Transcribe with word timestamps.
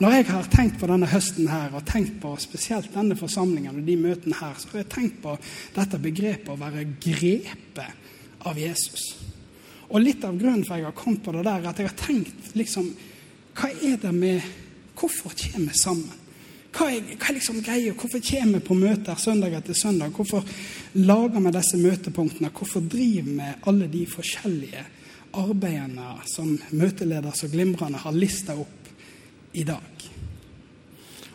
Når 0.00 0.14
jeg 0.14 0.26
har 0.30 0.46
tenkt 0.48 0.78
på 0.80 0.88
denne 0.88 1.08
høsten 1.12 1.48
her, 1.52 1.74
og 1.76 1.84
tenkt 1.84 2.14
på 2.22 2.30
spesielt 2.40 2.88
denne 2.94 3.18
forsamlingen 3.20 3.82
og 3.82 3.84
de 3.84 3.98
møtene 4.00 4.38
her, 4.38 4.54
så 4.56 4.70
har 4.72 4.80
jeg 4.80 4.92
tenkt 4.94 5.18
på 5.20 5.34
dette 5.74 6.00
begrepet 6.00 6.48
å 6.54 6.56
være 6.56 6.86
grepet 7.04 8.46
av 8.48 8.56
Jesus. 8.56 9.10
Og 9.90 10.00
litt 10.00 10.24
av 10.24 10.38
grunnen 10.40 10.64
for 10.64 10.78
at 10.78 10.80
jeg 10.80 10.88
har 10.88 10.96
kommet 10.96 11.20
på 11.26 11.34
det 11.36 11.44
der, 11.44 11.60
er 11.60 11.68
at 11.68 11.82
jeg 11.82 11.90
har 11.90 12.00
tenkt 12.00 12.56
liksom 12.56 12.88
Hva 13.60 13.68
er 13.74 14.00
det 14.00 14.14
med 14.14 14.40
Hvorfor 14.96 15.36
kommer 15.36 15.68
vi 15.68 15.82
sammen? 15.82 16.16
Hva 16.70 16.86
er, 16.94 17.04
hva 17.18 17.28
er 17.28 17.36
liksom 17.36 17.60
greia? 17.66 17.92
Hvorfor 17.92 18.24
kommer 18.24 18.56
vi 18.56 18.66
på 18.70 18.78
møter 18.78 19.20
søndag 19.20 19.58
etter 19.58 19.76
søndag? 19.76 20.16
Hvorfor 20.16 20.48
lager 20.96 21.44
vi 21.44 21.54
disse 21.58 21.80
møtepunktene? 21.80 22.52
Hvorfor 22.56 22.88
driver 22.88 23.32
vi 23.36 23.52
alle 23.68 23.92
de 23.92 24.06
forskjellige 24.08 24.84
arbeidene 25.40 26.12
som 26.30 26.54
møteleder 26.72 27.36
så 27.36 27.50
glimrende 27.52 28.00
har 28.00 28.16
lista 28.16 28.56
opp 28.56 28.80
i 29.52 29.64
dag? 29.64 30.10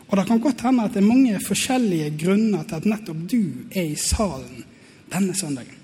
Og 0.08 0.16
Det 0.16 0.26
kan 0.26 0.40
godt 0.40 0.60
hende 0.62 0.84
at 0.84 0.94
det 0.94 1.02
er 1.02 1.06
mange 1.06 1.40
forskjellige 1.46 2.12
grunner 2.18 2.62
til 2.62 2.74
at 2.74 2.86
nettopp 2.86 3.24
du 3.30 3.42
er 3.74 3.90
i 3.90 3.96
salen 3.98 4.64
denne 5.12 5.34
søndagen. 5.34 5.74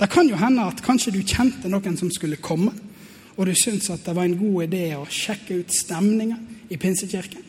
Det 0.00 0.10
kan 0.10 0.28
jo 0.28 0.36
hende 0.36 0.62
at 0.62 0.82
kanskje 0.82 1.12
du 1.12 1.22
kjente 1.26 1.68
noen 1.68 1.96
som 1.98 2.10
skulle 2.10 2.36
komme, 2.36 2.70
og 3.36 3.46
du 3.46 3.54
syntes 3.54 3.90
at 3.90 4.04
det 4.06 4.14
var 4.14 4.24
en 4.24 4.38
god 4.38 4.68
idé 4.68 4.84
å 4.96 5.06
sjekke 5.10 5.60
ut 5.60 5.74
stemninga 5.74 6.38
i 6.70 6.76
Pinsekirken. 6.76 7.42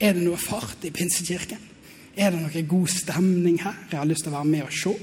Er 0.00 0.14
det 0.14 0.22
noe 0.22 0.38
fart 0.38 0.84
i 0.86 0.90
Pinsekirken? 0.94 1.58
Er 2.16 2.30
det 2.30 2.40
noe 2.42 2.62
god 2.66 2.88
stemning 2.90 3.58
her? 3.62 3.74
Jeg 3.90 3.98
har 3.98 4.06
lyst 4.06 4.26
til 4.26 4.32
å 4.32 4.38
være 4.38 4.50
med 4.50 4.64
og 4.66 4.74
se. 4.74 4.94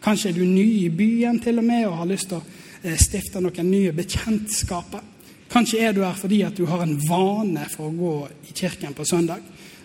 Kanskje 0.00 0.30
er 0.30 0.36
du 0.36 0.44
ny 0.44 0.66
i 0.84 0.88
byen 0.88 1.40
til 1.44 1.60
og 1.60 1.64
med 1.64 1.86
og 1.86 1.98
har 2.00 2.08
lyst 2.08 2.30
til 2.32 2.40
å 2.40 2.96
stifte 2.96 3.40
noen 3.40 3.68
nye 3.68 3.92
bekjentskaper. 3.96 5.04
Kanskje 5.50 5.80
er 5.82 5.90
du 5.92 6.04
her 6.04 6.14
fordi 6.14 6.44
at 6.46 6.54
du 6.54 6.62
har 6.70 6.84
en 6.84 7.00
vane 7.08 7.64
for 7.72 7.88
å 7.88 7.96
gå 7.96 8.28
i 8.46 8.52
kirken 8.54 8.94
på 8.94 9.04
søndag. 9.08 9.40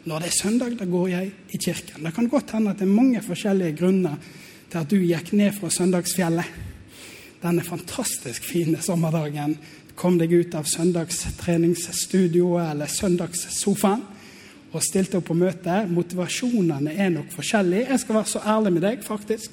Når 0.05 0.19
det 0.21 0.27
er 0.29 0.37
søndag, 0.37 0.75
da 0.77 0.85
går 0.85 1.09
jeg 1.09 1.31
i 1.49 1.57
kirken. 1.57 2.03
Det 2.05 2.13
kan 2.13 2.29
godt 2.29 2.51
hende 2.53 2.69
at 2.71 2.77
det 2.77 2.85
er 2.85 2.93
mange 2.93 3.21
forskjellige 3.25 3.77
grunner 3.79 4.15
til 4.69 4.77
at 4.77 4.89
du 4.91 5.01
gikk 5.01 5.31
ned 5.33 5.53
fra 5.57 5.69
søndagsfjellet 5.73 6.45
denne 7.41 7.63
fantastisk 7.65 8.43
fine 8.45 8.77
sommerdagen. 8.81 9.57
Kom 9.97 10.17
deg 10.19 10.33
ut 10.35 10.55
av 10.57 10.65
søndagstreningsstudioet 10.69 12.69
eller 12.69 12.87
søndagssofaen 12.91 14.01
og 14.75 14.83
stilte 14.83 15.17
opp 15.17 15.25
på 15.31 15.39
møte. 15.39 15.87
Motivasjonene 15.89 16.91
er 16.93 17.09
nok 17.15 17.29
forskjellige. 17.33 17.89
Jeg 17.89 17.99
skal 18.03 18.15
være 18.19 18.33
så 18.35 18.41
ærlig 18.53 18.71
med 18.75 18.83
deg, 18.85 18.97
faktisk, 19.05 19.51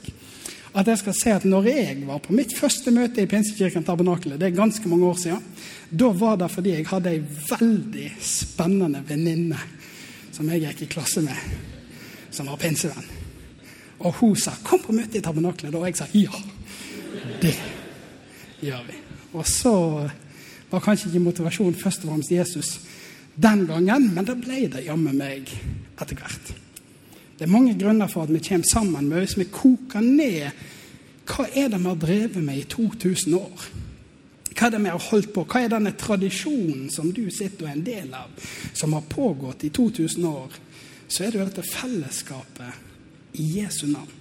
at 0.72 0.88
jeg 0.88 1.00
skal 1.02 1.16
si 1.16 1.32
at 1.32 1.44
når 1.44 1.68
jeg 1.68 1.96
var 2.08 2.22
på 2.24 2.32
mitt 2.36 2.54
første 2.56 2.92
møte 2.94 3.22
i 3.22 3.28
Pinsekirken 3.28 3.84
Tabernakelet, 3.84 4.38
det 4.40 4.48
er 4.48 4.56
ganske 4.56 4.88
mange 4.88 5.08
år 5.10 5.18
siden, 5.20 5.42
da 5.90 6.08
var 6.16 6.38
det 6.40 6.48
fordi 6.52 6.72
jeg 6.72 6.88
hadde 6.88 7.12
ei 7.12 7.20
veldig 7.50 8.06
spennende 8.24 9.02
venninne 9.08 9.58
som 10.32 10.48
jeg 10.48 10.64
gikk 10.64 10.86
i 10.86 10.92
klasse 10.94 11.20
med, 11.24 11.36
som 12.32 12.48
var 12.48 12.60
pinsevenn. 12.62 13.04
Og 14.02 14.12
hun 14.18 14.36
sa 14.36 14.52
'Kom 14.64 14.80
på 14.80 14.92
møte 14.92 15.18
i 15.18 15.20
Tabernakelet', 15.20 15.74
og 15.74 15.86
jeg 15.86 15.96
sa 15.96 16.06
ja. 16.14 16.32
Det 17.42 17.54
gjør 18.62 18.86
vi. 18.86 18.94
Og 19.32 19.46
så 19.46 20.08
var 20.70 20.80
kanskje 20.80 21.08
ikke 21.08 21.20
motivasjonen 21.20 21.74
først 21.74 22.04
og 22.04 22.10
fremst 22.10 22.32
Jesus 22.32 22.80
den 23.36 23.66
gangen, 23.66 24.14
men 24.14 24.24
det 24.24 24.40
ble 24.40 24.68
det 24.68 24.86
jammen 24.86 25.16
meg 25.16 25.48
etter 26.00 26.16
hvert. 26.16 26.54
Det 27.42 27.48
er 27.48 27.58
mange 27.58 27.74
grunner 27.74 28.06
for 28.06 28.22
at 28.22 28.30
vi 28.30 28.38
kommer 28.38 28.66
sammen, 28.70 29.08
men 29.08 29.18
hvis 29.18 29.32
vi 29.34 29.48
koker 29.50 29.98
ned 29.98 30.52
hva 31.26 31.48
er 31.50 31.72
det 31.72 31.80
vi 31.80 31.88
har 31.88 31.96
drevet 31.98 32.36
med 32.38 32.58
i 32.60 32.68
2000 32.70 33.34
år? 33.34 33.64
Hva 34.52 34.68
er 34.68 34.70
det 34.70 34.80
vi 34.84 34.92
har 34.92 35.08
holdt 35.08 35.32
på? 35.34 35.42
Hva 35.50 35.62
er 35.64 35.72
denne 35.72 35.90
tradisjonen 35.98 36.84
som 36.94 37.08
du 37.10 37.24
sitter 37.34 37.64
og 37.64 37.72
er 37.72 37.74
en 37.74 37.82
del 37.88 38.14
av, 38.14 38.46
som 38.78 38.94
har 38.94 39.08
pågått 39.10 39.64
i 39.66 39.72
2000 39.74 40.28
år? 40.28 40.54
Så 41.08 41.24
er 41.24 41.32
det 41.32 41.40
jo 41.40 41.48
dette 41.48 41.66
fellesskapet 41.66 43.34
i 43.42 43.48
Jesu 43.56 43.88
navn. 43.90 44.14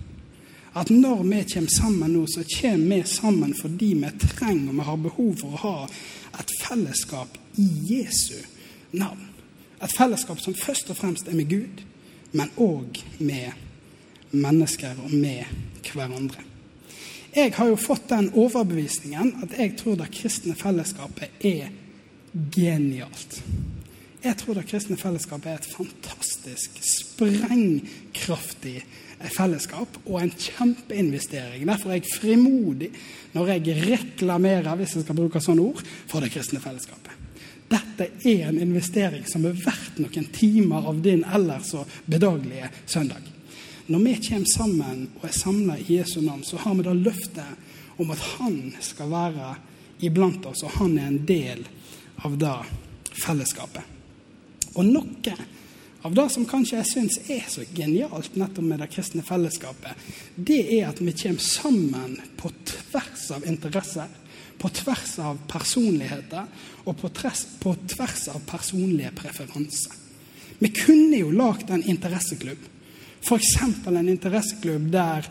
At 0.74 0.90
når 0.90 1.22
vi 1.22 1.44
kommer 1.54 1.76
sammen 1.78 2.18
nå, 2.18 2.26
så 2.26 2.48
kommer 2.56 2.96
vi 2.96 3.14
sammen 3.14 3.54
fordi 3.54 3.92
vi 4.02 4.12
trenger 4.26 4.74
og 4.74 4.82
vi 4.82 4.90
har 4.90 5.06
behov 5.06 5.32
for 5.44 5.54
å 5.54 5.62
ha 5.68 5.78
et 6.42 6.58
fellesskap 6.64 7.38
i 7.62 7.70
Jesu 7.94 8.42
navn. 8.98 9.30
Et 9.78 9.94
fellesskap 9.94 10.42
som 10.42 10.58
først 10.58 10.90
og 10.90 10.98
fremst 10.98 11.30
er 11.30 11.38
med 11.38 11.54
Gud, 11.54 11.86
men 12.32 12.54
òg 12.62 13.02
med 13.20 13.52
mennesker 14.32 14.96
og 15.04 15.12
med 15.12 15.46
hverandre. 15.92 16.48
Jeg 17.32 17.54
har 17.56 17.70
jo 17.70 17.78
fått 17.80 18.10
den 18.12 18.28
overbevisningen 18.36 19.38
at 19.46 19.54
jeg 19.56 19.78
tror 19.80 19.96
det 20.00 20.10
kristne 20.12 20.56
fellesskapet 20.60 21.46
er 21.48 21.70
genialt. 22.52 23.40
Jeg 24.22 24.38
tror 24.38 24.60
det 24.60 24.68
kristne 24.70 24.98
fellesskapet 25.00 25.50
er 25.50 25.62
et 25.62 25.72
fantastisk, 25.72 26.76
sprengkraftig 26.86 28.82
fellesskap 29.32 29.98
og 30.06 30.20
en 30.22 30.34
kjempeinvestering. 30.34 31.66
Derfor 31.68 31.92
er 31.92 32.02
jeg 32.02 32.14
frimodig 32.20 32.92
når 33.34 33.56
jeg 33.56 33.80
reklamerer, 33.88 34.76
hvis 34.76 34.96
jeg 34.98 35.08
skal 35.08 35.18
bruke 35.18 35.42
sånne 35.44 35.66
ord, 35.72 35.82
for 36.12 36.24
det 36.24 36.34
kristne 36.34 36.62
fellesskapet. 36.64 37.21
Dette 37.72 38.10
er 38.28 38.50
en 38.50 38.60
investering 38.60 39.24
som 39.30 39.46
er 39.48 39.56
verdt 39.56 40.02
noen 40.02 40.28
timer 40.36 40.90
av 40.92 41.00
din 41.04 41.24
ellers 41.24 41.72
så 41.72 41.86
bedagelige 42.06 42.70
søndag. 42.86 43.24
Når 43.88 44.00
vi 44.00 44.16
kommer 44.28 44.52
sammen 44.52 45.06
og 45.20 45.26
er 45.28 45.36
samla 45.36 45.78
i 45.80 45.98
Jesu 45.98 46.20
navn, 46.22 46.44
så 46.44 46.60
har 46.62 46.76
vi 46.76 46.86
da 46.86 46.94
løftet 46.96 47.98
om 47.98 48.12
at 48.12 48.28
Han 48.38 48.74
skal 48.82 49.10
være 49.12 49.56
iblant 50.02 50.46
oss, 50.46 50.64
og 50.64 50.78
Han 50.80 50.98
er 50.98 51.08
en 51.08 51.26
del 51.26 51.66
av 52.26 52.38
det 52.38 52.60
fellesskapet. 53.24 53.84
Og 54.76 54.88
noe 54.88 55.36
av 56.02 56.16
det 56.16 56.28
som 56.34 56.48
kanskje 56.50 56.80
jeg 56.80 56.90
syns 56.90 57.18
er 57.30 57.44
så 57.52 57.66
genialt 57.76 58.36
nettopp 58.40 58.66
med 58.66 58.80
det 58.82 58.90
kristne 58.94 59.24
fellesskapet, 59.26 60.08
det 60.36 60.64
er 60.80 60.88
at 60.90 61.02
vi 61.02 61.14
kommer 61.14 61.44
sammen 61.46 62.16
på 62.40 62.52
tvers 62.66 63.28
av 63.36 63.46
interesser, 63.48 64.10
på 64.62 64.70
tvers 64.70 65.16
av 65.24 65.40
personligheter 65.50 66.46
og 66.86 66.98
på 67.00 67.10
tvers, 67.18 67.46
på 67.62 67.74
tvers 67.90 68.28
av 68.34 68.44
personlige 68.46 69.14
preferanser. 69.18 69.98
Vi 70.62 70.70
kunne 70.76 71.24
jo 71.24 71.32
lagd 71.34 71.72
en 71.74 71.84
interesseklubb. 71.90 72.68
F.eks. 73.22 73.56
en 73.88 74.10
interesseklubb 74.10 74.92
der 74.94 75.26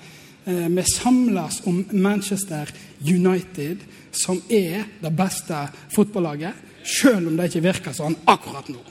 eh, 0.45 0.67
vi 0.67 0.85
samles 0.87 1.61
om 1.71 1.85
Manchester 1.93 2.71
United, 3.07 3.85
som 4.11 4.41
er 4.51 4.89
det 5.03 5.13
beste 5.15 5.63
fotballaget, 5.95 6.67
selv 6.83 7.31
om 7.31 7.37
det 7.39 7.51
ikke 7.51 7.67
virker 7.69 7.95
sånn 7.95 8.19
akkurat 8.31 8.71
nå. 8.73 8.83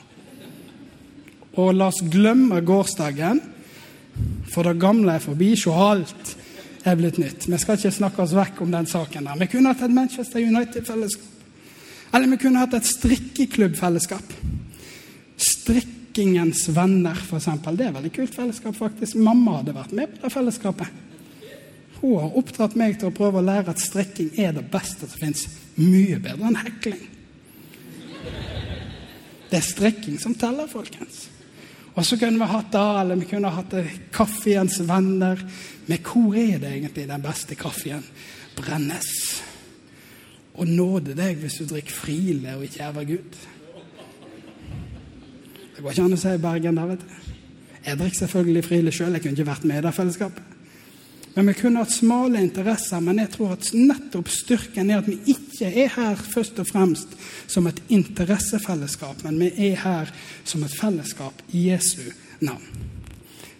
Og 1.60 1.74
la 1.76 1.90
oss 1.90 2.00
glemme 2.00 2.62
gårsdagen, 2.64 3.42
for 4.48 4.64
det 4.64 4.80
gamle 4.80 5.16
er 5.18 5.24
forbi. 5.24 5.52
Se, 5.58 5.72
alt 5.72 6.36
er 6.84 6.96
blitt 6.96 7.18
nytt. 7.20 7.46
Vi 7.48 7.58
skal 7.60 7.78
ikke 7.78 7.92
snakke 7.92 8.22
oss 8.24 8.34
vekk 8.36 8.62
om 8.64 8.72
den 8.72 8.88
saken. 8.88 9.24
der. 9.24 9.38
Vi 9.40 9.50
kunne 9.52 9.72
hatt 9.72 9.82
et 9.82 9.94
Manchester 9.94 10.40
United-fellesskap. 10.40 11.26
Eller 12.12 12.26
vi 12.32 12.40
kunne 12.42 12.58
hatt 12.58 12.74
et 12.74 12.88
strikkeklubbfellesskap. 12.88 14.32
Strikkingens 15.36 16.66
venner, 16.74 17.14
f.eks. 17.14 17.46
Det 17.46 17.84
er 17.84 17.88
et 17.90 17.98
veldig 17.98 18.12
kult 18.16 18.34
fellesskap, 18.34 18.76
faktisk. 18.76 19.16
Mamma 19.16 19.60
hadde 19.60 19.76
vært 19.76 19.94
med 19.96 20.16
på 20.16 20.24
det 20.24 20.32
fellesskapet. 20.34 20.98
Hun 22.00 22.16
har 22.16 22.36
oppdratt 22.40 22.76
meg 22.80 22.96
til 22.98 23.10
å 23.10 23.14
prøve 23.14 23.40
å 23.40 23.44
lære 23.44 23.74
at 23.74 23.82
strikking 23.82 24.32
er 24.40 24.54
det 24.56 24.64
beste 24.72 25.06
som 25.06 25.20
fins. 25.20 25.46
Mye 25.76 26.18
bedre 26.22 26.48
enn 26.48 26.58
hekling. 26.62 27.02
Det 29.50 29.58
er 29.58 29.66
strikking 29.66 30.16
som 30.22 30.34
teller, 30.38 30.70
folkens. 30.70 31.26
Og 31.94 32.06
så 32.06 32.16
kunne 32.16 32.38
vi 32.38 32.50
hatt 32.52 32.72
det, 32.72 32.86
eller 33.00 33.18
vi 33.18 33.28
kunne 33.30 33.50
hatt 33.52 33.74
kaffeens 34.14 34.78
venner. 34.86 35.40
Men 35.86 36.04
hvor 36.06 36.36
er 36.38 36.60
det 36.62 36.74
egentlig 36.76 37.08
den 37.08 37.24
beste 37.24 37.58
kaffen 37.58 38.04
brennes? 38.58 39.10
Og 40.54 40.68
nåde 40.68 41.16
deg 41.18 41.40
hvis 41.40 41.58
du 41.60 41.66
drikker 41.70 41.94
Friele 41.94 42.54
og 42.58 42.66
ikke 42.66 42.84
Æva 42.86 43.04
Gud. 43.08 43.40
Det 45.74 45.82
går 45.82 45.94
ikke 45.94 46.06
an 46.06 46.14
å 46.14 46.20
si 46.20 46.36
Bergen 46.42 46.78
der, 46.78 46.94
vet 46.94 47.04
du. 47.04 47.18
Jeg 47.80 47.96
drikker 47.96 48.18
selvfølgelig 48.18 48.64
Friele 48.66 48.92
sjøl, 48.92 49.14
jeg 49.16 49.24
kunne 49.24 49.38
ikke 49.38 49.50
vært 49.50 49.68
med 49.70 49.80
i 49.80 49.84
det 49.86 49.94
fellesskapet. 49.96 50.49
Men 51.34 51.46
vi 51.46 51.54
kunne 51.54 51.84
hatt 51.84 51.92
smale 51.94 52.40
interesser, 52.42 53.00
men 53.00 53.20
jeg 53.22 53.30
tror 53.36 53.54
at 53.54 53.68
nettopp 53.76 54.30
styrken 54.34 54.90
er 54.90 54.98
at 54.98 55.08
vi 55.08 55.18
ikke 55.30 55.68
er 55.68 55.92
her 55.94 56.18
først 56.18 56.58
og 56.58 56.66
fremst 56.66 57.14
som 57.50 57.68
et 57.70 57.78
interessefellesskap, 57.88 59.22
men 59.26 59.38
vi 59.38 59.50
er 59.70 59.76
her 59.84 60.10
som 60.44 60.64
et 60.66 60.74
fellesskap 60.74 61.44
i 61.54 61.68
Jesu 61.70 62.10
navn. 62.40 62.66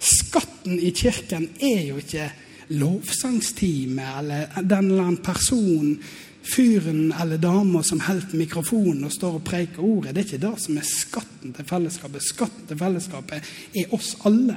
skatten 0.00 0.78
i 0.80 0.90
kirken 0.96 1.48
er 1.60 1.82
jo 1.90 1.98
ikke 2.00 2.30
lovsangstime 2.72 4.06
eller 4.18 4.62
den 4.62 4.90
eller 4.90 5.02
annen 5.02 5.22
person, 5.22 5.98
fyren 6.42 7.12
eller 7.12 7.36
dama 7.38 7.82
som 7.82 8.00
holder 8.00 8.38
mikrofonen 8.40 9.04
og 9.04 9.12
står 9.12 9.38
og 9.38 9.44
preiker 9.44 9.84
ordet. 9.84 10.14
Det 10.14 10.22
er 10.22 10.28
ikke 10.28 10.46
det 10.46 10.52
som 10.64 10.78
er 10.80 10.88
skatten 10.88 11.52
til 11.52 11.68
fellesskapet. 11.68 12.24
Skatten 12.24 12.68
til 12.70 12.80
fellesskapet 12.80 13.50
er 13.76 13.94
oss 13.94 14.14
alle 14.24 14.56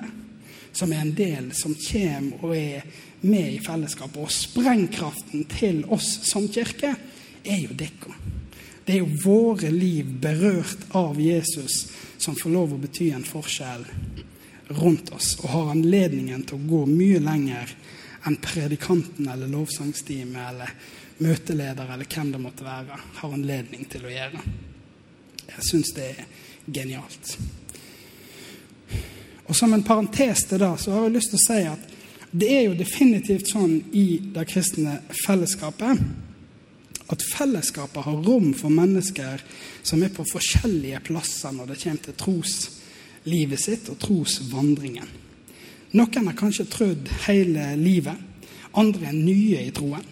som 0.73 0.91
er 0.91 1.03
en 1.03 1.15
del, 1.15 1.51
som 1.55 1.75
kommer 1.77 2.45
og 2.45 2.55
er 2.57 2.85
med 3.23 3.53
i 3.53 3.61
fellesskapet. 3.63 4.19
Og 4.19 4.31
sprengkraften 4.33 5.45
til 5.53 5.83
oss 5.93 6.15
som 6.27 6.47
kirke 6.51 6.95
er 7.43 7.59
jo 7.63 7.75
dere. 7.77 8.17
Det 8.83 8.97
er 8.97 9.03
jo 9.03 9.21
våre 9.23 9.69
liv 9.71 10.09
berørt 10.19 10.89
av 10.97 11.19
Jesus 11.21 11.85
som 12.17 12.35
får 12.35 12.51
lov 12.51 12.73
å 12.75 12.81
bety 12.81 13.11
en 13.15 13.23
forskjell 13.23 13.85
rundt 14.73 15.11
oss, 15.15 15.37
og 15.43 15.49
har 15.51 15.71
anledningen 15.73 16.43
til 16.47 16.59
å 16.59 16.67
gå 16.67 16.81
mye 16.89 17.21
lenger 17.23 17.71
enn 18.27 18.37
predikanten 18.43 19.27
eller 19.31 19.51
lovsangstime 19.51 20.45
eller 20.49 20.75
møteleder 21.23 21.91
eller 21.93 22.07
hvem 22.09 22.31
det 22.33 22.41
måtte 22.43 22.67
være, 22.67 22.99
har 23.19 23.35
anledning 23.35 23.87
til 23.91 24.07
å 24.07 24.13
gjøre. 24.13 24.45
Jeg 25.43 25.67
syns 25.67 25.91
det 25.95 26.07
er 26.13 26.23
genialt. 26.65 27.35
Og 29.53 29.57
Som 29.57 29.73
en 29.73 29.83
parentes 29.85 30.47
til 30.50 30.57
det, 30.59 30.71
så 30.81 30.91
har 30.91 31.03
jeg 31.03 31.13
lyst 31.13 31.29
til 31.29 31.38
å 31.38 31.45
si 31.45 31.63
at 31.69 31.89
det 32.33 32.47
er 32.50 32.63
jo 32.65 32.77
definitivt 32.79 33.51
sånn 33.51 33.75
i 33.94 34.17
det 34.33 34.47
kristne 34.50 34.95
fellesskapet 35.13 36.00
at 37.13 37.25
fellesskapet 37.35 38.07
har 38.07 38.23
rom 38.25 38.47
for 38.57 38.73
mennesker 38.73 39.44
som 39.85 40.01
er 40.01 40.09
på 40.15 40.25
forskjellige 40.25 41.03
plasser 41.05 41.53
når 41.53 41.69
det 41.69 41.77
kommer 41.83 42.07
til 42.07 42.17
troslivet 42.23 43.61
sitt 43.61 43.91
og 43.94 44.00
trosvandringen. 44.01 45.11
Noen 45.94 46.31
har 46.31 46.39
kanskje 46.39 46.65
trødd 46.73 47.11
hele 47.27 47.75
livet. 47.77 48.17
Andre 48.73 49.11
er 49.11 49.19
nye 49.19 49.67
i 49.67 49.73
troen. 49.75 50.09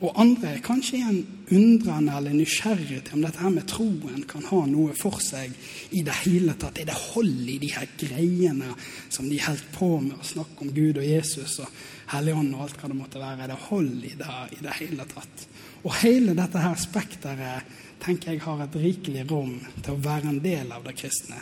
Og 0.00 0.18
andre 0.18 0.56
er 0.56 0.66
kanskje 0.66 0.98
igjen 0.98 1.22
undrende 1.50 2.14
eller 2.16 2.34
nysgjerrig 2.34 3.00
til 3.04 3.16
om 3.16 3.24
dette 3.24 3.42
her 3.42 3.52
med 3.54 3.66
troen 3.70 4.24
kan 4.28 4.46
ha 4.48 4.60
noe 4.70 4.94
for 4.98 5.20
seg 5.24 5.54
i 5.96 6.02
det 6.06 6.16
hele 6.22 6.54
tatt. 6.60 6.78
Er 6.78 6.90
det 6.90 6.98
hold 7.10 7.48
i 7.50 7.58
de 7.62 7.70
her 7.74 7.88
greiene 7.98 8.74
som 9.08 9.28
de 9.28 9.40
holdt 9.42 9.70
på 9.74 9.90
med 10.04 10.16
å 10.18 10.28
snakke 10.30 10.66
om 10.66 10.72
Gud 10.74 11.00
og 11.00 11.06
Jesus 11.06 11.58
og 11.64 11.80
Helligånd 12.10 12.54
og 12.56 12.64
alt 12.64 12.80
hva 12.80 12.90
det 12.90 12.98
måtte 12.98 13.22
være? 13.22 13.44
Er 13.44 13.52
det 13.52 13.60
hold 13.68 14.08
i 14.08 14.16
det 14.18 14.40
i 14.56 14.60
det 14.64 14.76
hele 14.80 15.06
tatt? 15.10 15.46
Og 15.82 15.94
hele 16.02 16.34
dette 16.36 16.64
her 16.64 16.76
spekteret 16.80 17.78
tenker 18.00 18.34
jeg 18.34 18.44
har 18.44 18.64
et 18.64 18.80
rikelig 18.80 19.24
rom 19.30 19.56
til 19.80 19.94
å 19.94 20.02
være 20.02 20.32
en 20.32 20.42
del 20.44 20.74
av 20.74 20.84
det 20.86 20.96
kristne 20.98 21.40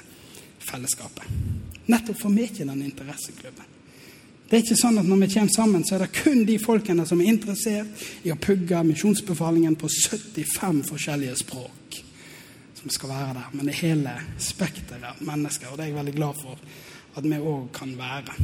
fellesskapet. 0.68 1.26
Nettopp 1.88 2.20
for 2.20 2.34
meg 2.34 2.52
ikke 2.52 2.68
den 2.68 2.84
interesseklubben. 2.86 3.77
Det 4.48 4.56
er 4.56 4.62
ikke 4.64 4.78
sånn 4.80 4.96
at 4.96 5.04
når 5.04 5.18
vi 5.20 5.26
kommer 5.34 5.52
sammen, 5.52 5.82
så 5.84 5.98
er 5.98 6.06
det 6.06 6.22
kun 6.22 6.46
de 6.48 6.54
folkene 6.62 7.04
som 7.08 7.20
er 7.20 7.28
interessert 7.28 8.04
i 8.24 8.32
å 8.32 8.38
pugge 8.40 8.80
misjonsbefalingen 8.88 9.74
på 9.76 9.90
75 9.92 10.80
forskjellige 10.88 11.34
språk, 11.42 11.98
som 12.78 12.94
skal 12.94 13.12
være 13.12 13.34
der. 13.36 13.50
Men 13.52 13.68
det 13.68 13.74
er 13.74 13.82
hele 13.82 14.14
spekteret 14.40 15.04
av 15.10 15.20
mennesker, 15.20 15.68
og 15.68 15.76
det 15.76 15.84
er 15.84 15.92
jeg 15.92 15.98
veldig 15.98 16.16
glad 16.16 16.40
for 16.40 16.64
at 17.18 17.28
vi 17.28 17.42
òg 17.42 17.68
kan 17.76 17.92
være. 17.98 18.38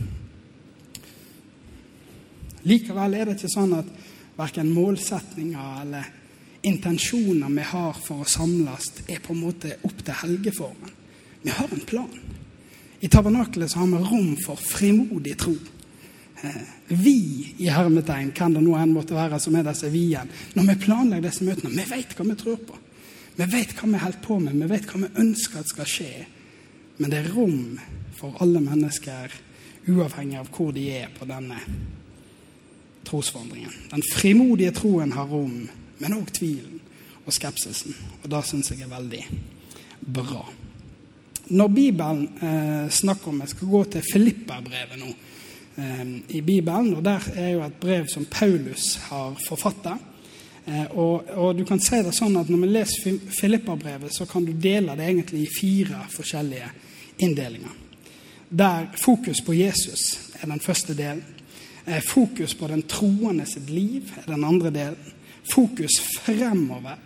Likevel 2.69 3.17
er 3.17 3.29
det 3.29 3.39
ikke 3.39 3.55
sånn 3.55 3.75
at 3.77 3.89
verken 4.37 4.73
målsetninger 4.77 5.81
eller 5.87 6.13
intensjoner 6.65 7.49
vi 7.53 7.65
har 7.71 7.97
for 8.05 8.25
å 8.25 8.29
samles, 8.29 8.91
er 9.09 9.25
på 9.25 9.33
en 9.33 9.41
måte 9.41 9.79
opp 9.85 10.05
til 10.05 10.21
helgeformen. 10.21 10.93
Vi 11.45 11.53
har 11.53 11.73
en 11.73 11.85
plan. 11.89 12.13
I 13.01 13.09
tabernakelet 13.09 13.73
har 13.77 13.89
vi 13.89 14.05
rom 14.05 14.37
for 14.41 14.61
frimodig 14.61 15.37
tro. 15.41 15.57
Vi 16.89 17.19
i 17.59 17.69
hermetegn, 17.73 18.33
kan 18.37 18.55
det 18.55 18.63
nå 18.65 18.77
enn 18.79 18.95
måtte 18.95 19.17
være, 19.17 19.41
som 19.41 19.57
er 19.57 19.67
disse 19.67 19.91
vi-en, 19.93 20.31
når 20.55 20.71
vi 20.71 20.81
planlegger 20.87 21.29
disse 21.29 21.47
møtene, 21.47 21.75
vi 21.75 21.87
vet 21.91 22.15
hva 22.17 22.27
vi 22.29 22.37
tror 22.41 22.61
på. 22.69 22.79
Vi 23.35 23.49
vet 23.51 23.75
hva 23.79 23.91
vi 23.91 24.03
holder 24.03 24.23
på 24.23 24.39
med, 24.43 24.61
vi 24.61 24.71
vet 24.71 24.87
hva 24.91 25.03
vi 25.03 25.13
ønsker 25.25 25.61
at 25.61 25.73
skal 25.73 25.91
skje. 25.91 26.13
Men 26.99 27.11
det 27.11 27.21
er 27.21 27.33
rom 27.35 27.81
for 28.15 28.37
alle 28.45 28.63
mennesker, 28.63 29.33
uavhengig 29.91 30.39
av 30.41 30.51
hvor 30.55 30.71
de 30.73 30.87
er 30.95 31.11
på 31.13 31.27
denne 31.29 31.59
trosvandringen. 33.05 33.73
Den 33.91 34.05
frimodige 34.15 34.75
troen 34.79 35.13
har 35.13 35.29
rom, 35.29 35.65
men 35.99 36.17
òg 36.17 36.31
tvilen 36.35 36.81
og 37.25 37.33
skepsisen. 37.35 37.97
Og 38.23 38.31
det 38.31 38.45
syns 38.49 38.71
jeg 38.73 38.85
er 38.85 38.93
veldig 38.93 39.25
bra. 40.15 40.45
Når 41.45 41.69
Bibelen 41.69 42.29
eh, 42.41 42.91
snakker 42.91 43.29
om 43.29 43.41
Jeg 43.41 43.53
skal 43.53 43.69
gå 43.69 43.85
til 43.85 44.07
Filipperbrevet 44.13 45.01
nå 45.01 45.11
i 46.29 46.41
Bibelen. 46.41 46.95
og 46.95 47.05
Der 47.05 47.21
er 47.35 47.49
jo 47.51 47.63
et 47.65 47.81
brev 47.81 48.07
som 48.09 48.25
Paulus 48.31 48.95
har 49.09 49.35
forfatta. 49.49 49.97
Eh, 50.67 50.97
og, 50.97 51.25
og, 51.37 51.59
du 51.59 51.65
kan 51.69 51.81
si 51.83 51.99
det 52.01 52.15
sånn 52.17 52.39
at 52.41 52.49
Når 52.49 52.63
vi 52.63 52.69
leser 52.73 53.19
Filippa-brevet, 53.37 54.15
så 54.17 54.25
kan 54.29 54.47
du 54.47 54.53
dele 54.57 54.97
det 54.97 55.09
egentlig 55.11 55.45
i 55.45 55.53
fire 55.53 56.07
forskjellige 56.13 56.71
inndelinger. 57.19 57.75
Der 58.49 58.87
fokus 58.97 59.43
på 59.45 59.57
Jesus 59.57 60.33
er 60.41 60.49
den 60.49 60.63
første 60.65 60.97
delen. 60.97 61.25
Eh, 61.85 62.01
fokus 62.01 62.55
på 62.57 62.69
den 62.71 62.87
troende 62.89 63.45
sitt 63.47 63.69
liv 63.71 64.13
er 64.23 64.31
den 64.31 64.45
andre 64.45 64.73
delen. 64.73 65.13
Fokus 65.45 65.99
fremover 66.23 66.97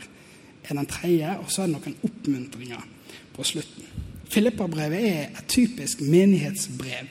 er 0.69 0.75
den 0.75 0.87
tredje. 0.87 1.35
Og 1.43 1.51
så 1.51 1.65
er 1.65 1.73
det 1.73 1.75
noen 1.75 1.99
oppmuntringer 2.07 2.87
på 3.35 3.47
slutten. 3.47 3.91
Filippa-brevet 4.29 5.03
er 5.09 5.23
et 5.33 5.47
typisk 5.49 6.03
menighetsbrev 6.05 7.11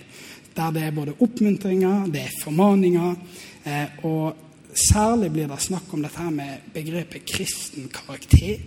der 0.57 0.73
det 0.73 0.83
er 0.83 0.95
både 0.95 1.15
oppmuntringer, 1.21 2.05
det 2.11 2.21
er 2.21 2.37
formaninger, 2.43 3.15
eh, 3.65 4.05
og 4.05 4.35
særlig 4.73 5.31
blir 5.33 5.49
det 5.49 5.61
snakk 5.61 5.93
om 5.93 6.03
dette 6.05 6.21
her 6.21 6.33
med 6.33 6.71
begrepet 6.73 7.25
kristen 7.29 7.89
karakter, 7.93 8.57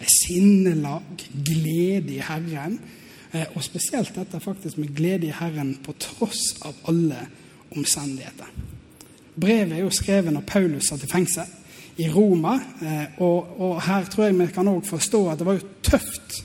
eh, 0.00 0.08
sinnelag, 0.08 1.26
glede 1.44 2.16
i 2.16 2.24
Herren, 2.24 2.80
eh, 3.32 3.46
og 3.54 3.62
spesielt 3.64 4.14
dette 4.16 4.40
faktisk 4.40 4.78
med 4.78 4.94
glede 4.96 5.28
i 5.28 5.36
Herren 5.36 5.76
på 5.84 5.92
tross 6.00 6.56
av 6.64 6.74
alle 6.88 7.20
omstendigheter. 7.76 8.48
Brevet 9.38 9.72
er 9.72 9.84
jo 9.84 9.90
skrevet 9.90 10.32
når 10.32 10.46
Paulus 10.46 10.88
satt 10.88 11.04
i 11.04 11.10
fengsel 11.12 11.56
i 11.98 12.08
Roma, 12.10 12.56
og, 13.18 13.60
og 13.60 13.82
her 13.82 14.04
tror 14.06 14.24
jeg 14.24 14.38
vi 14.38 14.46
kan 14.54 14.68
også 14.68 14.90
forstå 14.90 15.20
at 15.30 15.38
det 15.38 15.46
var 15.46 15.58
jo 15.58 15.68
tøft 15.82 16.44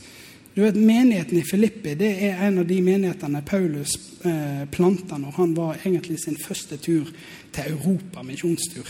du 0.53 0.61
vet, 0.61 0.75
Menigheten 0.75 1.37
i 1.37 1.43
Filippi 1.43 1.95
det 1.97 2.11
er 2.27 2.41
en 2.45 2.59
av 2.61 2.67
de 2.69 2.75
menighetene 2.85 3.41
Paulus 3.41 3.95
eh, 4.21 4.65
planta 4.69 5.17
når 5.17 5.37
han 5.39 5.55
var 5.57 5.79
egentlig 5.81 6.19
sin 6.21 6.37
første 6.37 6.77
tur 6.77 7.09
til 7.53 7.71
Europa, 7.71 8.21
misjonstur 8.21 8.85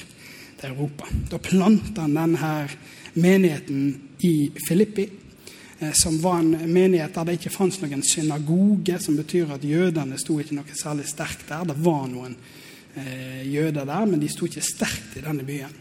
til 0.59 0.73
Europa. 0.73 1.07
Da 1.31 1.39
planta 1.39 2.03
han 2.03 2.17
denne 2.17 2.49
menigheten 3.13 3.85
i 4.27 4.51
Filippi, 4.67 5.07
eh, 5.79 5.93
som 5.95 6.19
var 6.19 6.41
en 6.41 6.51
menighet 6.67 7.15
der 7.15 7.31
det 7.31 7.37
ikke 7.39 7.55
fantes 7.55 7.79
noen 7.79 8.03
synagoge, 8.11 8.99
som 8.99 9.15
betyr 9.15 9.55
at 9.55 9.63
jødene 9.63 10.19
sto 10.19 10.41
ikke 10.43 10.59
noe 10.59 10.75
særlig 10.75 11.07
sterkt 11.07 11.47
der. 11.47 11.63
Det 11.71 11.79
var 11.79 12.03
noen 12.11 12.35
eh, 12.99 13.39
jøder 13.47 13.87
der, 13.87 14.03
men 14.11 14.19
de 14.19 14.31
sto 14.31 14.51
ikke 14.51 14.67
sterkt 14.67 15.15
i 15.15 15.23
denne 15.23 15.47
byen. 15.47 15.79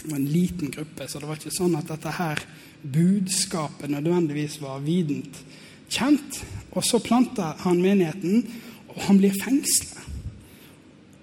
Det 0.00 0.10
var 0.10 0.18
en 0.18 0.32
liten 0.32 0.70
gruppe, 0.72 1.08
så 1.08 1.20
det 1.20 1.28
var 1.28 1.40
ikke 1.40 1.52
sånn 1.52 1.76
at 1.76 1.90
dette 1.90 2.12
her 2.16 2.40
budskapet 2.80 3.92
nødvendigvis 3.92 4.60
var 4.62 4.80
vident 4.84 5.42
kjent. 5.90 6.40
Og 6.72 6.84
så 6.86 7.00
planter 7.02 7.58
han 7.64 7.82
menigheten, 7.82 8.44
og 8.94 9.02
han 9.08 9.18
blir 9.20 9.34
fengsla. 9.42 10.06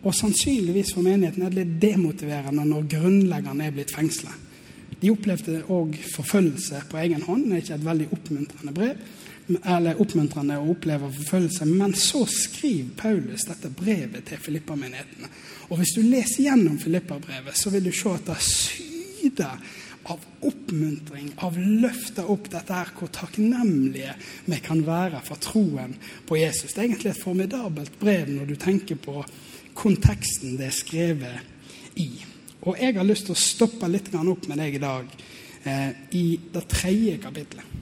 Og 0.05 0.13
sannsynligvis 0.15 0.93
for 0.93 1.03
menigheten 1.03 1.43
er 1.43 1.53
det 1.53 1.63
litt 1.63 1.79
demotiverende 1.81 2.65
når 2.67 2.85
grunnleggeren 2.93 3.63
er 3.65 3.73
blitt 3.75 3.95
fengsla. 3.95 4.31
De 5.01 5.11
opplevde 5.13 5.61
òg 5.73 5.95
forfølgelse 6.15 6.83
på 6.89 6.99
egen 7.03 7.23
hånd. 7.27 7.47
Det 7.47 7.55
er 7.55 7.63
ikke 7.63 7.77
et 7.77 7.87
veldig 7.87 8.07
oppmuntrende 8.17 8.75
brev, 8.75 9.01
eller 9.61 10.01
oppmuntrende 10.03 10.59
å 10.59 10.69
oppleve 10.73 11.11
forfølgelse. 11.19 11.67
Men 11.69 11.93
så 11.97 12.23
skriver 12.31 12.95
Paulus 12.99 13.45
dette 13.47 13.71
brevet 13.73 14.25
til 14.27 14.41
Filippa-menighetene. 14.41 15.29
Og 15.69 15.81
hvis 15.81 15.97
du 15.97 16.01
leser 16.05 16.47
gjennom 16.47 16.79
Filippa-brevet, 16.81 17.57
så 17.57 17.73
vil 17.73 17.89
du 17.89 17.93
se 17.95 18.13
at 18.13 18.31
det 18.31 18.39
syder 18.43 19.67
av 20.07 20.23
oppmuntring, 20.47 21.33
av 21.43 21.57
løfte 21.59 22.23
opp 22.31 22.47
dette 22.51 22.73
her, 22.73 22.93
hvor 22.95 23.11
takknemlige 23.13 24.13
vi 24.47 24.59
kan 24.63 24.81
være 24.87 25.19
for 25.27 25.41
troen 25.43 25.97
på 26.27 26.39
Jesus. 26.39 26.71
Det 26.71 26.81
er 26.81 26.87
egentlig 26.87 27.11
et 27.11 27.23
formidabelt 27.23 27.99
brev 27.99 28.31
når 28.31 28.47
du 28.47 28.55
tenker 28.61 28.99
på 29.03 29.19
konteksten 29.77 30.57
det 30.57 30.71
er 30.71 30.75
skrevet 30.75 31.99
i. 31.99 32.09
Og 32.67 32.75
jeg 32.75 32.97
har 32.97 33.07
lyst 33.07 33.29
til 33.29 33.35
å 33.35 33.39
stoppe 33.39 33.87
litt 33.87 34.09
opp 34.11 34.47
med 34.49 34.59
deg 34.59 34.75
i 34.75 34.81
dag 34.83 35.11
eh, 35.63 35.91
i 36.19 36.25
det 36.51 36.63
tredje 36.67 37.17
kapitlet. 37.23 37.75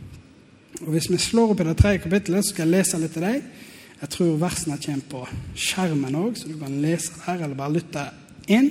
Og 0.84 0.92
Hvis 0.94 1.10
vi 1.10 1.18
slår 1.18 1.54
opp 1.54 1.64
i 1.64 1.70
det 1.70 1.78
tredje 1.80 2.04
kapitlet, 2.04 2.46
så 2.46 2.54
skal 2.54 2.68
jeg 2.68 2.76
lese 2.76 3.00
litt 3.02 3.16
til 3.16 3.26
deg. 3.26 3.48
Jeg 4.02 4.12
tror 4.14 4.36
versene 4.38 4.78
kommer 4.84 5.08
på 5.10 5.22
skjermen 5.58 6.18
òg, 6.20 6.36
så 6.38 6.52
du 6.52 6.60
kan 6.60 6.76
lese 6.84 7.16
der 7.24 7.46
eller 7.46 7.58
bare 7.58 7.78
lytte 7.78 8.04
inn. 8.52 8.70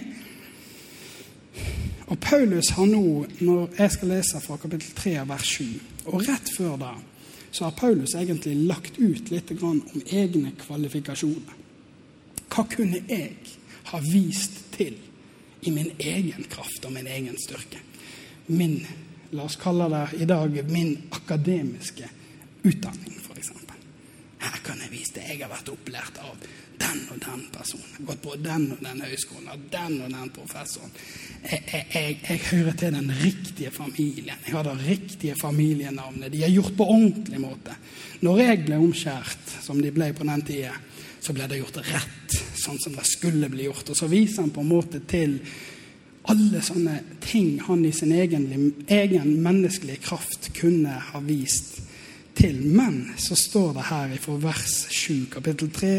Og 2.13 2.21
Paulus 2.21 2.69
har 2.77 2.87
nå, 2.87 3.25
når 3.41 3.75
jeg 3.79 3.95
skal 3.97 4.13
lese 4.13 4.43
fra 4.45 4.59
kapittel 4.61 4.93
3 4.95 5.17
vers 5.33 5.55
7, 5.57 5.65
og 6.13 6.27
rett 6.29 6.53
før 6.53 6.77
da, 6.79 6.93
så 7.55 7.65
har 7.65 7.79
Paulus 7.79 8.15
egentlig 8.19 8.55
lagt 8.69 9.01
ut 9.01 9.33
litt 9.33 9.51
om 9.63 9.81
egne 10.05 10.53
kvalifikasjoner. 10.61 11.59
Hva 12.53 12.67
kunne 12.71 13.01
jeg 13.09 13.57
ha 13.91 14.01
vist 14.05 14.61
til 14.77 14.99
i 15.65 15.73
min 15.73 15.93
egen 15.99 16.47
kraft 16.51 16.85
og 16.85 16.93
min 16.95 17.09
egen 17.11 17.39
styrke? 17.41 17.81
Min, 18.47 18.79
la 19.33 19.47
oss 19.49 19.57
kalle 19.61 19.89
det 19.93 20.23
i 20.23 20.29
dag, 20.29 20.59
min 20.69 20.97
akademiske 21.17 22.09
utdanning, 22.65 23.17
f.eks. 23.21 23.53
Her 24.45 24.61
kan 24.65 24.81
jeg 24.83 24.93
vise 24.93 25.17
det. 25.17 25.25
Jeg 25.31 25.41
har 25.41 25.53
vært 25.53 25.71
opplært 25.73 26.19
av 26.21 26.37
den 26.81 27.01
og 27.13 27.21
den 27.23 27.45
personen. 27.55 28.07
Gått 28.07 28.23
på 28.25 28.35
den 28.43 28.67
og 28.75 28.81
den 28.85 29.03
høyskolen, 29.05 29.49
av 29.53 29.63
den 29.73 29.99
og 30.05 30.11
den 30.13 30.33
professoren. 30.35 30.93
Jeg, 31.45 31.63
jeg, 31.71 31.87
jeg, 31.95 32.17
jeg, 32.29 32.43
hører 32.51 32.79
til 32.81 32.99
den 32.99 33.13
riktige 33.23 33.73
familien. 33.75 34.43
Jeg 34.47 34.57
har 34.57 34.67
det 34.69 34.75
riktige 34.83 35.37
familienavnet. 35.41 36.33
De 36.33 36.43
har 36.43 36.53
gjort 36.53 36.77
på 36.77 36.89
ordentlig 36.97 37.41
måte. 37.41 37.77
Når 38.25 38.43
jeg 38.43 38.65
ble 38.67 38.81
omskjært, 38.85 39.57
som 39.65 39.81
de 39.81 39.93
ble 39.95 40.11
på 40.17 40.29
den 40.29 40.45
tida, 40.45 40.75
så 41.25 41.33
ble 41.33 41.49
det 41.49 41.63
gjort 41.63 41.81
rett, 41.89 42.37
sånn 42.65 42.81
som 42.83 42.97
det 42.97 43.07
skulle 43.09 43.51
bli 43.53 43.69
gjort. 43.69 43.93
Og 43.93 43.99
så 43.99 44.09
viser 44.11 44.45
han 44.45 44.53
på 44.55 44.65
en 44.65 44.73
måte 44.73 45.03
til 45.09 45.39
alle 46.33 46.63
sånne 46.65 46.99
ting 47.25 47.59
han 47.67 47.85
i 47.85 47.93
sin 47.93 48.15
egen, 48.17 48.49
egen 48.89 49.37
menneskelige 49.45 50.03
kraft 50.07 50.49
kunne 50.57 50.97
ha 51.11 51.21
vist 51.25 51.83
til. 52.39 52.63
Men 52.65 53.13
så 53.21 53.37
står 53.37 53.75
det 53.77 53.89
her 53.91 54.17
fra 54.25 54.39
vers 54.47 54.77
7, 54.89 55.27
kapittel 55.35 55.71
3, 55.75 55.95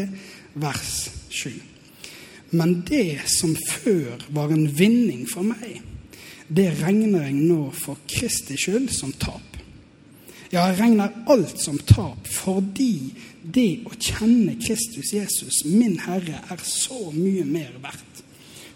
vers 0.62 0.94
7. 1.30 1.50
Men 2.56 2.80
det 2.86 3.26
som 3.30 3.56
før 3.56 4.22
var 4.34 4.54
en 4.54 4.66
vinning 4.78 5.26
for 5.30 5.46
meg, 5.46 5.80
det 6.46 6.68
regner 6.78 7.26
jeg 7.26 7.38
nå 7.40 7.72
for 7.74 7.98
Kristi 8.10 8.58
skyld 8.58 8.90
som 8.94 9.14
tap. 9.18 9.56
Ja, 10.52 10.68
jeg 10.68 10.78
regner 10.78 11.14
alt 11.26 11.58
som 11.58 11.78
tap 11.88 12.28
fordi 12.30 13.10
det 13.54 13.86
å 13.86 13.94
kjenne 13.94 14.56
Kristus 14.60 15.12
Jesus, 15.14 15.62
min 15.68 15.98
Herre, 16.02 16.42
er 16.50 16.62
så 16.62 17.10
mye 17.14 17.44
mer 17.46 17.74
verdt. 17.82 18.22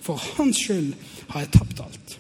For 0.01 0.21
Hans 0.37 0.63
skyld 0.63 0.95
har 1.33 1.45
jeg 1.45 1.53
tapt 1.59 1.85
alt. 1.85 2.17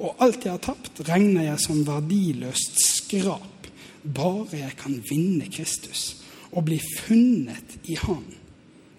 Og 0.00 0.22
alt 0.24 0.46
jeg 0.46 0.54
har 0.54 0.62
tapt, 0.64 1.02
regner 1.08 1.50
jeg 1.50 1.62
som 1.66 1.82
verdiløst 1.84 2.80
skrap, 2.80 3.68
bare 4.00 4.62
jeg 4.62 4.76
kan 4.80 4.96
vinne 5.10 5.50
Kristus 5.52 6.22
og 6.50 6.64
bli 6.66 6.78
funnet 6.80 7.76
i 7.92 7.98
Han 8.00 8.24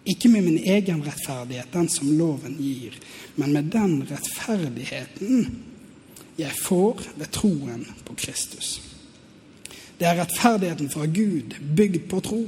ikke 0.06 0.30
med 0.30 0.42
min 0.42 0.58
egen 0.58 1.04
rettferdighet, 1.06 1.74
den 1.74 1.90
som 1.90 2.10
loven 2.18 2.56
gir, 2.58 2.96
men 3.36 3.54
med 3.54 3.70
den 3.74 4.02
rettferdigheten 4.10 5.52
jeg 6.40 6.58
får 6.58 7.04
ved 7.20 7.30
troen 7.36 7.86
på 8.06 8.16
Kristus. 8.18 8.80
Det 10.00 10.08
er 10.10 10.18
rettferdigheten 10.18 10.90
fra 10.90 11.06
Gud, 11.06 11.54
bygd 11.78 12.08
på 12.10 12.22
tro. 12.26 12.42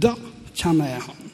Da 0.00 0.14
kjenner 0.54 0.94
jeg 0.94 1.04
Han 1.08 1.28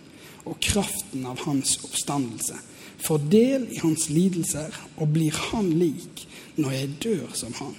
og 0.49 0.57
kraften 0.65 1.27
av 1.29 1.43
Hans 1.45 1.77
oppstandelse. 1.85 2.57
Får 3.05 3.27
del 3.31 3.67
i 3.71 3.81
Hans 3.83 4.09
lidelser 4.11 4.75
og 4.97 5.13
blir 5.15 5.37
Han 5.51 5.71
lik 5.79 6.25
når 6.59 6.75
jeg 6.75 6.95
dør 7.05 7.35
som 7.39 7.55
Han. 7.61 7.77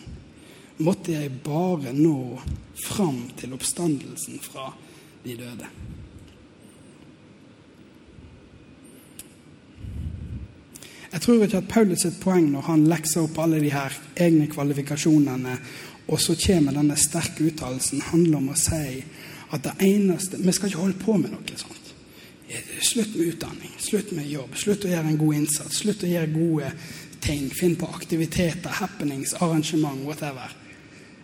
Måtte 0.79 1.17
jeg 1.17 1.41
bare 1.43 1.91
nå 1.95 2.39
fram 2.79 3.25
til 3.39 3.55
oppstandelsen 3.57 4.39
fra 4.39 4.69
de 5.25 5.36
døde. 5.36 5.67
Jeg 11.09 11.21
tror 11.21 11.43
ikke 11.43 11.57
at 11.57 11.71
Paulus 11.71 12.03
sitt 12.05 12.19
poeng 12.21 12.51
når 12.53 12.67
han 12.67 12.86
lekser 12.88 13.25
opp 13.25 13.39
alle 13.41 13.59
de 13.63 13.71
her 13.74 13.95
egne 14.21 14.45
kvalifikasjonene, 14.51 15.55
og 16.09 16.21
så 16.21 16.36
kommer 16.38 16.77
denne 16.77 16.98
sterke 16.98 17.48
uttalelsen, 17.50 18.03
handler 18.12 18.38
om 18.38 18.51
å 18.53 18.57
si 18.57 19.01
at 19.50 19.63
det 19.65 19.75
eneste 19.82 20.38
Vi 20.38 20.51
skal 20.53 20.70
ikke 20.70 20.84
holde 20.84 21.01
på 21.01 21.18
med 21.18 21.34
noe 21.34 21.58
sånt. 21.58 21.94
Slutt 22.82 23.13
med 23.15 23.34
utdanning, 23.34 23.74
slutt 23.77 24.12
med 24.18 24.29
jobb, 24.29 24.56
slutt 24.58 24.86
å 24.86 24.89
gjøre 24.89 25.12
en 25.12 25.20
god 25.20 25.36
innsats, 25.38 25.82
slutt 25.84 26.06
å 26.06 26.10
gjøre 26.10 26.32
gode 26.34 26.72
ting. 27.22 27.50
Finn 27.53 27.75
på 27.77 27.89
aktiviteter, 27.94 28.74
happenings, 28.79 29.36
arrangement, 29.38 30.01
whatever. 30.08 30.56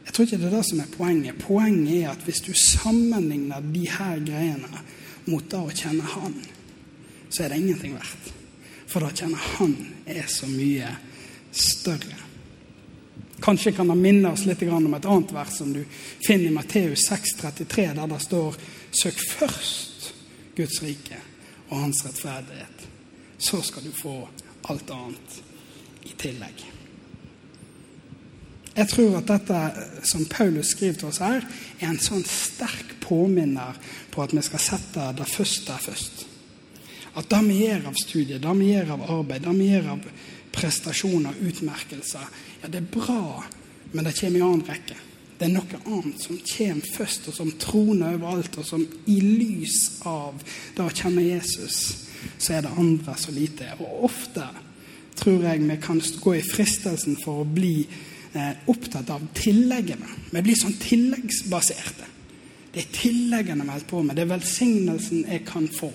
Jeg 0.05 0.13
tror 0.13 0.27
ikke 0.27 0.39
det 0.41 0.49
er 0.51 0.57
det 0.57 0.65
som 0.67 0.81
er 0.83 0.91
poenget. 0.93 1.39
Poenget 1.41 1.95
er 1.95 2.11
at 2.11 2.25
hvis 2.27 2.43
du 2.45 2.51
sammenligner 2.53 3.65
de 3.73 3.87
her 3.89 4.21
greiene 4.25 4.83
mot 5.25 5.47
det 5.49 5.57
å 5.57 5.73
kjenne 5.73 6.05
Han, 6.13 6.35
så 7.29 7.43
er 7.43 7.53
det 7.53 7.63
ingenting 7.63 7.95
verdt. 7.97 8.29
For 8.85 9.03
å 9.03 9.09
kjenne 9.09 9.39
han 9.57 9.73
er 10.05 10.29
så 10.29 10.47
mye 10.47 10.91
større. 11.51 12.24
Kanskje 13.45 13.75
kan 13.77 13.89
han 13.89 14.01
minne 14.01 14.31
oss 14.33 14.47
litt 14.49 14.63
om 14.65 14.93
et 14.97 15.05
annet 15.05 15.31
vers 15.35 15.57
som 15.59 15.73
du 15.73 15.83
finner 16.25 16.49
i 16.49 16.53
Matteus 16.55 17.03
6,33, 17.11 17.91
der 17.93 18.07
det 18.09 18.17
står 18.23 18.55
Søk 18.89 19.19
først 19.21 20.07
Guds 20.57 20.79
rike 20.81 21.19
og 21.69 21.77
hans 21.83 22.01
rettferdighet. 22.07 22.87
Så 23.37 23.61
skal 23.61 23.85
du 23.85 23.91
få 23.93 24.15
alt 24.71 24.89
annet 24.89 25.37
i 26.09 26.15
tillegg. 26.17 26.65
Jeg 28.75 28.89
tror 28.91 29.19
at 29.19 29.29
dette 29.29 29.59
som 30.09 30.25
Paulus 30.25 30.73
skriver 30.73 30.97
til 30.99 31.13
oss 31.13 31.21
her, 31.21 31.45
er 31.79 31.91
en 31.91 32.01
sånn 32.01 32.25
sterk 32.25 32.97
påminner 33.05 33.77
på 34.09 34.25
at 34.25 34.33
vi 34.33 34.41
skal 34.43 34.63
sette 34.71 35.11
det 35.21 35.27
første 35.29 35.77
først. 35.85 36.25
At 37.15 37.29
det 37.29 37.45
vi 37.45 37.61
gjør 37.61 37.91
av 37.91 38.01
studiet, 38.01 38.41
det 38.41 38.55
vi 38.57 38.73
gjør 38.73 38.97
av 38.97 39.05
arbeid, 39.19 39.45
det 39.45 39.53
vi 39.55 39.69
gjør 39.69 39.93
av 39.93 40.09
prestasjoner, 40.55 41.33
utmerkelser, 41.41 42.27
ja, 42.61 42.69
det 42.69 42.81
er 42.81 42.93
bra, 42.93 43.43
men 43.91 44.07
det 44.07 44.15
kommer 44.19 44.39
i 44.39 44.45
annen 44.45 44.65
rekke. 44.67 44.97
Det 45.35 45.49
er 45.49 45.51
noe 45.51 45.79
annet 45.83 46.21
som 46.23 46.39
kommer 46.39 46.91
først, 46.95 47.27
og 47.29 47.35
som 47.35 47.51
troner 47.59 48.15
overalt, 48.15 48.55
og 48.61 48.67
som 48.67 48.85
i 49.11 49.19
lys 49.19 49.79
av 50.07 50.39
det 50.77 50.85
å 50.85 50.93
kjenne 50.93 51.25
Jesus, 51.25 51.79
så 52.39 52.55
er 52.55 52.65
det 52.65 52.75
andre 52.79 53.17
så 53.19 53.35
lite. 53.35 53.73
Og 53.83 54.07
ofte 54.07 54.47
tror 55.19 55.43
jeg 55.43 55.63
vi 55.67 55.77
kan 55.83 55.99
gå 55.99 56.37
i 56.37 56.45
fristelsen 56.45 57.19
for 57.19 57.43
å 57.43 57.47
bli 57.47 57.81
eh, 57.83 58.53
opptatt 58.71 59.11
av 59.11 59.27
tilleggene. 59.35 60.07
Vi 60.31 60.43
blir 60.43 60.59
sånn 60.59 60.79
tilleggsbaserte. 60.79 62.11
Det 62.71 62.83
er 62.83 62.95
tilleggene 62.95 63.63
vi 63.63 63.75
holder 63.75 63.91
på 63.91 64.01
med. 64.03 64.15
Det 64.15 64.25
er 64.25 64.33
velsignelsen 64.33 65.27
jeg 65.27 65.43
kan 65.47 65.67
få 65.71 65.91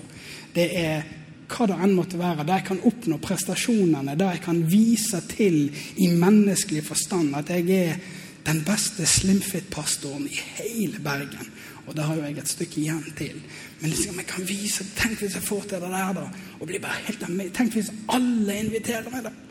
det 0.54 0.68
er 0.78 1.02
hva 1.50 1.66
det 1.70 1.76
enn 1.82 1.96
måtte 1.96 2.20
være, 2.20 2.46
der 2.46 2.60
jeg 2.60 2.68
kan 2.70 2.82
oppnå 2.90 3.18
prestasjonene, 3.22 4.16
der 4.18 4.36
jeg 4.36 4.42
kan 4.44 4.62
vise 4.70 5.20
til 5.30 5.66
i 5.98 6.08
menneskelig 6.14 6.84
forstand 6.86 7.34
at 7.38 7.50
jeg 7.50 7.70
er 7.76 8.00
den 8.46 8.62
beste 8.64 9.06
slimfit-pastoren 9.06 10.24
i 10.30 10.38
hele 10.60 11.02
Bergen. 11.04 11.50
Og 11.86 11.96
det 11.96 12.06
har 12.06 12.16
jo 12.16 12.24
jeg 12.24 12.38
et 12.38 12.48
stykke 12.48 12.80
igjen 12.80 13.12
til. 13.18 13.36
Men 13.80 13.90
liksom, 13.90 14.18
jeg 14.20 14.26
kan 14.30 14.48
vise, 14.48 14.86
tenk 14.96 15.18
hvis 15.20 15.36
jeg 15.36 15.44
får 15.44 15.66
til 15.68 15.82
det 15.82 15.90
der, 15.90 16.12
da. 16.16 16.26
og 16.60 16.66
blir 16.68 16.82
bare 16.82 17.02
helt 17.08 17.24
Tenk 17.56 17.74
hvis 17.74 17.92
alle 18.08 18.58
inviterer 18.64 19.10
meg, 19.10 19.26
da. 19.26 19.49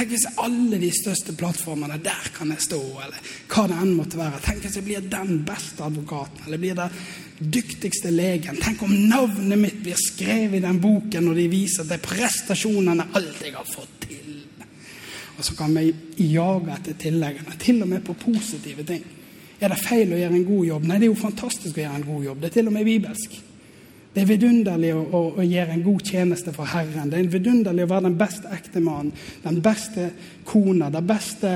Tenk 0.00 0.14
hvis 0.14 0.30
alle 0.40 0.78
de 0.80 0.88
største 0.96 1.34
plattformene, 1.36 1.98
der 2.00 2.28
kan 2.32 2.48
jeg 2.54 2.62
stå, 2.64 2.78
eller 3.04 3.32
hva 3.52 3.66
det 3.68 3.80
enn 3.82 3.90
måtte 3.98 4.16
være. 4.16 4.38
Tenk 4.40 4.62
hvis 4.64 4.78
jeg 4.78 4.86
blir 4.86 5.02
den 5.12 5.42
beste 5.44 5.84
advokaten, 5.84 6.46
eller 6.46 6.62
blir 6.62 6.78
den 6.78 6.94
dyktigste 7.52 8.08
legen. 8.08 8.56
Tenk 8.64 8.80
om 8.86 8.94
navnet 9.10 9.60
mitt 9.60 9.82
blir 9.84 10.00
skrevet 10.00 10.56
i 10.56 10.62
den 10.64 10.80
boken 10.80 11.28
når 11.28 11.42
de 11.42 11.44
viser 11.52 11.92
er 11.92 12.00
prestasjonene 12.00 13.10
alt 13.12 13.44
jeg 13.44 13.52
har 13.58 13.68
fått 13.68 14.06
til. 14.06 14.40
Og 15.36 15.44
så 15.44 15.58
kan 15.60 15.76
vi 15.76 15.92
jage 16.32 16.78
etter 16.78 16.96
tilleggene, 17.04 17.60
til 17.60 17.84
og 17.84 17.92
med 17.92 18.00
på 18.08 18.16
positive 18.24 18.88
ting. 18.88 19.04
Er 19.60 19.68
det 19.68 19.82
feil 19.84 20.16
å 20.16 20.22
gjøre 20.22 20.40
en 20.40 20.48
god 20.48 20.64
jobb? 20.70 20.88
Nei, 20.88 20.96
det 20.96 21.10
er 21.10 21.12
jo 21.12 21.22
fantastisk 21.26 21.76
å 21.76 21.84
gjøre 21.84 22.00
en 22.00 22.08
god 22.08 22.28
jobb. 22.30 22.40
Det 22.40 22.48
er 22.48 22.56
til 22.56 22.72
og 22.72 22.78
med 22.78 22.88
bibelsk. 22.88 23.40
Det 24.10 24.24
er 24.24 24.26
vidunderlig 24.26 24.90
å, 24.96 25.02
å, 25.14 25.20
å, 25.38 25.44
gjøre 25.46 25.76
en 25.76 25.84
god 25.84 26.08
tjeneste 26.10 26.52
for 26.54 26.66
Herren. 26.66 27.12
Det 27.12 27.18
er 27.20 27.28
vidunderlig 27.30 27.84
å 27.86 27.90
være 27.92 28.08
den 28.08 28.16
beste 28.18 28.50
ektemannen, 28.50 29.12
den 29.44 29.60
beste 29.62 30.08
kona, 30.48 30.88
den 30.90 31.06
beste 31.06 31.52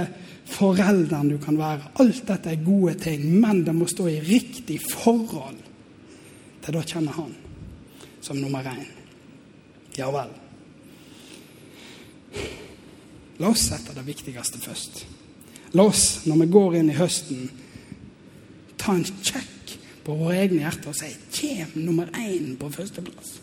forelderen 0.55 1.33
du 1.33 1.39
kan 1.43 1.59
være. 1.59 1.91
Alt 2.03 2.23
dette 2.29 2.53
er 2.53 2.63
gode 2.63 2.95
ting, 3.03 3.25
men 3.43 3.65
det 3.67 3.75
må 3.75 3.89
stå 3.91 4.07
i 4.13 4.21
riktig 4.23 4.79
forhold 4.87 5.59
til 6.65 6.79
da 6.79 6.85
kjenner 6.87 7.19
Han 7.19 7.35
som 8.25 8.39
nummer 8.41 8.65
én. 8.71 8.87
Ja 9.99 10.07
vel. 10.15 10.31
La 13.43 13.51
oss 13.51 13.67
sette 13.67 13.93
det 13.97 14.07
viktigste 14.07 14.63
først. 14.63 15.03
La 15.75 15.89
oss, 15.91 16.23
når 16.25 16.45
vi 16.45 16.53
går 16.55 16.79
inn 16.79 16.93
i 16.93 16.97
høsten, 16.97 17.49
ta 18.79 18.95
en 18.95 19.05
sjekk 19.05 19.54
på 20.05 20.17
våre 20.19 20.43
egne 20.45 20.63
hjerter 20.65 20.93
og 20.93 20.99
sier 20.99 21.17
kjem 21.33 21.75
nummer 21.85 22.11
én 22.21 22.55
på 22.61 22.71
førsteplass. 22.73 23.39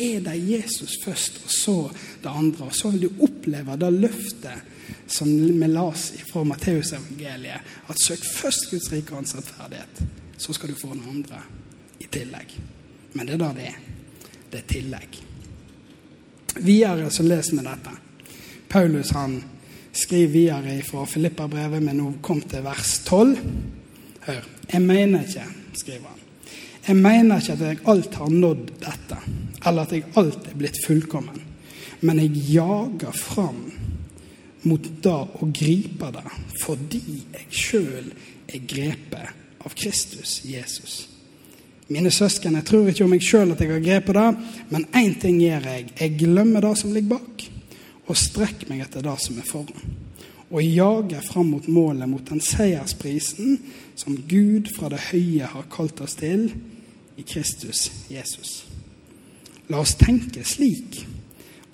Er 0.00 0.20
det 0.24 0.36
Jesus 0.38 1.00
først, 1.04 1.40
og 1.44 1.50
så 1.52 1.76
det 2.22 2.30
andre? 2.30 2.68
Og 2.70 2.74
så 2.74 2.90
vil 2.90 3.08
du 3.08 3.24
oppleve 3.26 3.76
det 3.76 3.90
løftet 3.92 4.76
som 5.10 5.28
vi 5.28 5.68
las 5.68 6.12
fra 6.30 6.44
Matteusevangeliet, 6.44 7.60
at 7.86 8.00
søk 8.00 8.22
først 8.24 8.70
Guds 8.70 8.92
rike 8.92 9.12
og 9.12 9.20
hans 9.20 9.34
rettferdighet, 9.36 10.02
så 10.38 10.54
skal 10.54 10.70
du 10.70 10.78
få 10.78 10.94
noe 10.94 11.10
andre 11.10 11.42
i 12.00 12.06
tillegg. 12.10 12.54
Men 13.12 13.26
det 13.26 13.34
er 13.34 13.42
da 13.42 13.50
det 13.56 13.66
er. 13.72 13.78
Det 14.50 14.60
er 14.62 14.68
tillegg. 14.70 15.18
Videre 16.60 17.10
så 17.10 17.26
leser 17.26 17.58
vi 17.58 17.66
dette. 17.66 17.96
Paulus 18.70 19.10
han 19.14 19.40
skriver 19.92 20.32
videre 20.32 20.82
fra 20.86 21.04
Filippa-brevet, 21.06 21.82
men 21.82 21.98
nå 21.98 22.12
kom 22.22 22.42
til 22.46 22.62
vers 22.64 23.00
12. 23.04 23.36
Hør. 24.26 24.46
Jeg 24.70 24.82
mener 24.86 25.26
ikke 25.26 25.46
skriver 25.78 26.08
han. 26.08 26.26
Jeg 26.86 26.96
mener 26.96 27.40
ikke 27.40 27.52
at 27.52 27.62
jeg 27.66 27.82
alt 27.92 28.16
har 28.18 28.32
nådd 28.32 28.72
dette, 28.80 29.18
eller 29.66 29.84
at 29.84 29.92
jeg 29.94 30.08
alt 30.18 30.48
er 30.48 30.56
blitt 30.58 30.80
fullkommen, 30.86 31.42
men 32.00 32.22
jeg 32.22 32.46
jager 32.54 33.12
fram 33.16 33.66
mot 34.62 34.88
det 35.04 35.20
og 35.40 35.52
griper 35.56 36.10
det 36.12 36.26
fordi 36.60 37.00
jeg 37.32 37.46
sjøl 37.48 38.10
er 38.50 38.66
grepet 38.68 39.64
av 39.64 39.76
Kristus 39.76 40.40
Jesus. 40.44 41.06
Mine 41.90 42.10
søsken, 42.14 42.54
jeg 42.54 42.66
tror 42.68 42.90
ikke 42.90 43.06
om 43.06 43.10
meg 43.14 43.24
sjøl 43.24 43.54
at 43.54 43.62
jeg 43.62 43.72
har 43.72 43.82
grepet 43.82 44.16
det, 44.16 44.28
men 44.70 44.86
én 44.94 45.16
ting 45.20 45.40
gjør 45.42 45.64
jeg. 45.72 45.88
Jeg 45.98 46.18
glemmer 46.20 46.62
det 46.62 46.76
som 46.78 46.92
ligger 46.94 47.16
bak, 47.16 47.46
og 48.06 48.18
strekker 48.18 48.70
meg 48.70 48.84
etter 48.84 49.04
det 49.04 49.16
som 49.24 49.40
er 49.40 49.48
foran. 49.48 49.90
Og 50.50 50.64
jager 50.64 51.22
fram 51.22 51.52
mot 51.52 51.68
målet, 51.70 52.08
mot 52.10 52.26
den 52.26 52.40
seiersprisen 52.42 53.60
som 53.94 54.16
Gud 54.28 54.72
fra 54.74 54.90
det 54.90 54.98
høye 55.12 55.46
har 55.46 55.68
kalt 55.70 56.02
oss 56.02 56.16
til 56.18 56.48
i 57.20 57.22
Kristus 57.22 57.86
Jesus. 58.10 58.64
La 59.70 59.78
oss 59.84 59.94
tenke 59.94 60.42
slik, 60.42 61.04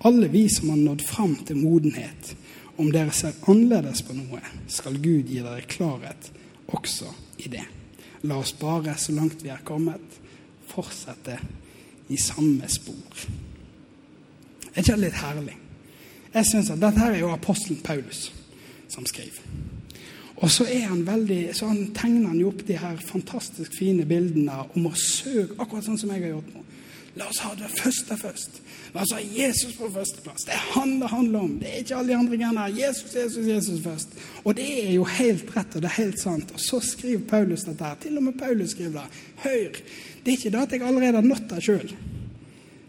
alle 0.04 0.28
vi 0.28 0.44
som 0.52 0.74
har 0.74 0.82
nådd 0.82 1.06
fram 1.08 1.38
til 1.48 1.56
modenhet. 1.62 2.34
Om 2.76 2.90
dere 2.92 3.14
ser 3.16 3.38
annerledes 3.48 4.02
på 4.04 4.12
noe, 4.12 4.42
skal 4.68 4.98
Gud 5.00 5.30
gi 5.30 5.40
dere 5.40 5.64
klarhet 5.64 6.28
også 6.76 7.08
i 7.40 7.48
det. 7.48 7.64
La 8.28 8.36
oss 8.42 8.52
bare, 8.60 8.98
så 9.00 9.14
langt 9.16 9.40
vi 9.40 9.48
er 9.48 9.64
kommet, 9.64 10.20
fortsette 10.68 11.38
i 12.12 12.18
samme 12.20 12.68
spor. 12.68 13.24
Er 14.74 14.82
ikke 14.82 14.92
det 14.92 15.04
litt 15.06 15.22
herlig? 15.22 15.56
Jeg 16.34 16.46
synes 16.50 16.70
at 16.74 16.82
Dette 16.82 17.00
her 17.00 17.14
er 17.14 17.22
jo 17.22 17.32
apostelen 17.32 17.80
Paulus 17.80 18.26
som 18.92 19.06
skriver. 19.06 19.42
Og 20.36 20.50
så, 20.52 20.66
er 20.68 20.90
han 20.90 21.06
veldig, 21.06 21.40
så 21.56 21.70
han 21.70 21.92
tegner 21.96 22.28
han 22.28 22.40
jo 22.40 22.50
opp 22.50 22.60
de 22.68 22.76
her 22.76 23.00
fantastisk 23.08 23.72
fine 23.78 24.04
bildene 24.08 24.66
om 24.76 24.88
å 24.90 24.92
søke, 24.92 25.56
akkurat 25.56 25.86
sånn 25.86 26.00
som 26.00 26.12
jeg 26.12 26.26
har 26.26 26.34
gjort 26.36 26.52
nå. 26.52 26.64
La 27.16 27.30
oss 27.30 27.38
ha 27.40 27.54
det 27.56 27.70
første 27.72 28.16
først. 28.20 28.58
La 28.92 29.00
oss 29.00 29.14
ha 29.16 29.22
Jesus 29.24 29.72
på 29.78 29.88
førsteplass. 29.88 30.44
Det 30.44 30.52
er 30.52 30.66
han 30.74 30.98
det 31.00 31.08
handler 31.08 31.46
om. 31.46 31.54
Det 31.62 31.70
er 31.70 31.78
ikke 31.80 31.96
alle 31.96 32.12
de 32.12 32.16
andre 32.18 32.40
greiene. 32.42 32.66
Jesus, 32.76 33.14
Jesus, 33.16 33.46
Jesus 33.48 33.78
først. 33.84 34.12
Og 34.42 34.58
det 34.58 34.66
er 34.82 34.90
jo 34.98 35.06
helt 35.08 35.48
rett, 35.54 35.78
og 35.78 35.84
det 35.84 35.88
er 35.88 36.02
helt 36.02 36.20
sant. 36.20 36.52
Og 36.52 36.60
så 36.60 36.82
skriver 36.84 37.24
Paulus 37.30 37.64
dette 37.64 37.88
her. 37.88 37.96
Til 38.02 38.20
og 38.20 38.26
med 38.26 38.36
Paulus 38.36 38.74
skriver 38.76 38.98
det. 38.98 39.22
Hør, 39.46 39.80
det 40.20 40.34
er 40.34 40.36
ikke 40.36 40.52
det 40.52 40.62
at 40.66 40.76
jeg 40.76 40.84
allerede 40.84 41.22
har 41.22 41.30
nådd 41.30 41.48
det 41.54 41.62
sjøl. 41.64 41.96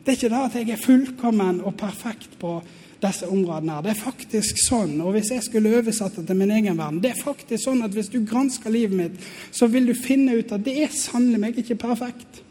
Det 0.04 0.12
er 0.12 0.20
ikke 0.20 0.34
det 0.36 0.44
at 0.44 0.60
jeg 0.60 0.75
er 0.75 0.84
fullkommen 0.84 1.63
og 1.63 1.80
perfekt 1.80 2.36
på 2.44 2.58
disse 3.01 3.27
områdene 3.30 3.75
her. 3.75 3.86
Det 3.86 3.94
er 3.94 4.00
faktisk 4.00 4.60
sånn, 4.63 4.96
og 5.04 5.13
hvis 5.16 5.32
jeg 5.34 5.46
skulle 5.46 5.75
oversatt 5.77 6.18
det 6.18 6.25
til 6.30 6.39
min 6.39 6.54
egen 6.56 6.80
verden 6.80 7.01
Det 7.04 7.12
er 7.13 7.22
faktisk 7.22 7.63
sånn 7.63 7.84
at 7.86 7.94
hvis 7.94 8.10
du 8.13 8.20
gransker 8.25 8.74
livet 8.74 8.98
mitt, 8.98 9.27
så 9.51 9.70
vil 9.70 9.89
du 9.89 9.94
finne 9.98 10.39
ut 10.39 10.54
at 10.54 10.66
det 10.66 10.75
er 10.84 10.94
sannelig 10.94 11.42
meg 11.44 11.62
ikke 11.62 11.80
perfekt. 11.88 12.42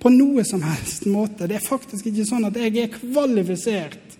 På 0.00 0.12
noe 0.12 0.44
som 0.44 0.64
helst 0.64 1.06
måte. 1.08 1.48
Det 1.48 1.58
er 1.58 1.64
faktisk 1.64 2.08
ikke 2.10 2.26
sånn 2.28 2.48
at 2.48 2.56
jeg 2.60 2.76
er 2.80 2.92
kvalifisert 2.92 4.18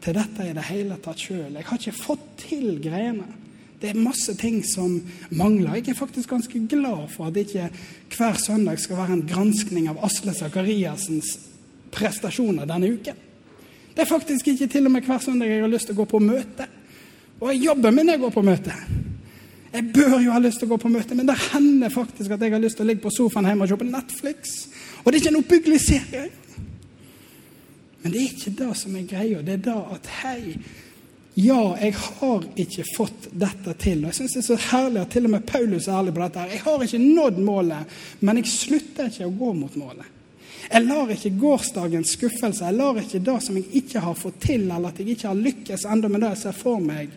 til 0.00 0.16
dette 0.16 0.46
i 0.48 0.56
det 0.56 0.66
hele 0.70 0.96
tatt 1.02 1.20
sjøl. 1.20 1.52
Jeg 1.54 1.66
har 1.68 1.78
ikke 1.78 1.98
fått 1.98 2.26
til 2.46 2.80
greiene. 2.82 3.28
Det 3.80 3.90
er 3.90 4.00
masse 4.00 4.34
ting 4.36 4.60
som 4.66 4.98
mangler. 5.32 5.78
Jeg 5.78 5.94
er 5.94 5.98
faktisk 5.98 6.34
ganske 6.34 6.62
glad 6.68 7.06
for 7.14 7.30
at 7.30 7.38
ikke 7.40 7.70
hver 8.16 8.36
søndag 8.40 8.80
skal 8.82 8.98
være 8.98 9.16
en 9.16 9.26
granskning 9.28 9.88
av 9.88 10.02
Asle 10.04 10.34
Sakariassens 10.36 11.38
prestasjoner 11.94 12.68
denne 12.68 12.92
uken. 12.92 13.29
Det 13.94 14.04
er 14.04 14.08
faktisk 14.08 14.48
ikke 14.52 14.68
til 14.70 14.86
og 14.86 14.94
med 14.94 15.06
hver 15.06 15.22
søndag 15.22 15.50
jeg 15.50 15.62
har 15.64 15.72
lyst 15.72 15.90
til 15.90 15.96
å 15.96 16.02
gå 16.02 16.08
på 16.10 16.22
møte. 16.22 16.66
Og 17.40 17.48
jeg 17.52 17.64
jobber 17.64 17.94
min 17.94 18.12
jeg 18.12 18.20
går 18.20 18.34
på 18.34 18.44
møte. 18.44 18.74
Jeg 19.70 19.86
bør 19.94 20.18
jo 20.18 20.34
ha 20.34 20.40
lyst 20.42 20.60
til 20.60 20.66
å 20.66 20.72
gå 20.72 20.80
på 20.82 20.90
møte, 20.90 21.14
men 21.14 21.28
det 21.28 21.38
hender 21.52 21.92
faktisk 21.94 22.34
at 22.34 22.42
jeg 22.42 22.52
har 22.52 22.62
lyst 22.62 22.80
til 22.80 22.86
å 22.86 22.90
ligge 22.90 23.04
på 23.04 23.12
sofaen 23.14 23.46
hjemme 23.46 23.66
og 23.66 23.70
se 23.70 23.78
på 23.78 23.86
Netflix. 23.86 24.54
Og 25.02 25.10
det 25.10 25.18
er 25.18 25.22
ikke 25.22 25.32
en 25.32 25.40
oppbyggelig 25.40 25.80
serie. 25.84 26.24
Men 28.02 28.12
det 28.12 28.20
er 28.20 28.32
ikke 28.32 28.54
det 28.58 28.70
som 28.80 28.96
er 28.96 29.08
greia. 29.08 29.42
Det 29.46 29.58
er 29.58 29.64
det 29.68 29.76
at 29.94 30.08
hei, 30.22 30.56
ja, 31.38 31.60
jeg 31.78 31.94
har 31.94 32.46
ikke 32.64 32.86
fått 32.96 33.28
dette 33.30 33.76
til. 33.80 34.02
Og 34.02 34.10
jeg 34.10 34.18
syns 34.18 34.34
det 34.34 34.42
er 34.42 34.48
så 34.48 34.60
herlig 34.72 35.04
at 35.04 35.12
til 35.14 35.28
og 35.28 35.34
med 35.36 35.46
Paulus 35.46 35.86
er 35.86 35.98
ærlig 36.00 36.16
på 36.16 36.24
dette. 36.24 36.40
her. 36.40 36.54
Jeg 36.56 36.64
har 36.64 36.86
ikke 36.86 37.02
nådd 37.04 37.44
målet, 37.46 38.00
men 38.20 38.40
jeg 38.40 38.50
slutter 38.50 39.12
ikke 39.12 39.28
å 39.28 39.36
gå 39.44 39.52
mot 39.60 39.78
målet. 39.78 40.16
Jeg 40.68 40.84
lar 40.86 41.10
ikke 41.14 41.32
gårsdagens 41.40 42.14
skuffelse, 42.16 42.66
jeg 42.66 42.76
lar 42.76 43.00
ikke 43.00 43.22
det 43.24 43.38
som 43.42 43.56
jeg 43.58 43.80
ikke 43.80 44.02
har 44.04 44.18
fått 44.18 44.40
til, 44.44 44.66
eller 44.68 44.90
at 44.90 45.00
jeg 45.00 45.14
ikke 45.14 45.30
har 45.30 45.40
lykkes 45.46 45.86
enda 45.88 46.10
med 46.10 46.24
det 46.24 46.34
jeg 46.34 46.42
ser 46.44 46.58
for 46.58 46.82
meg, 46.84 47.14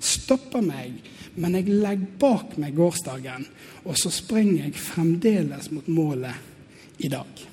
stoppe 0.00 0.62
meg. 0.64 0.98
Men 1.40 1.54
jeg 1.54 1.70
legger 1.70 2.18
bak 2.20 2.56
meg 2.58 2.74
gårsdagen, 2.76 3.46
og 3.86 3.94
så 3.96 4.10
springer 4.12 4.66
jeg 4.66 4.82
fremdeles 4.82 5.70
mot 5.70 5.86
målet 5.88 7.00
i 7.06 7.08
dag. 7.12 7.46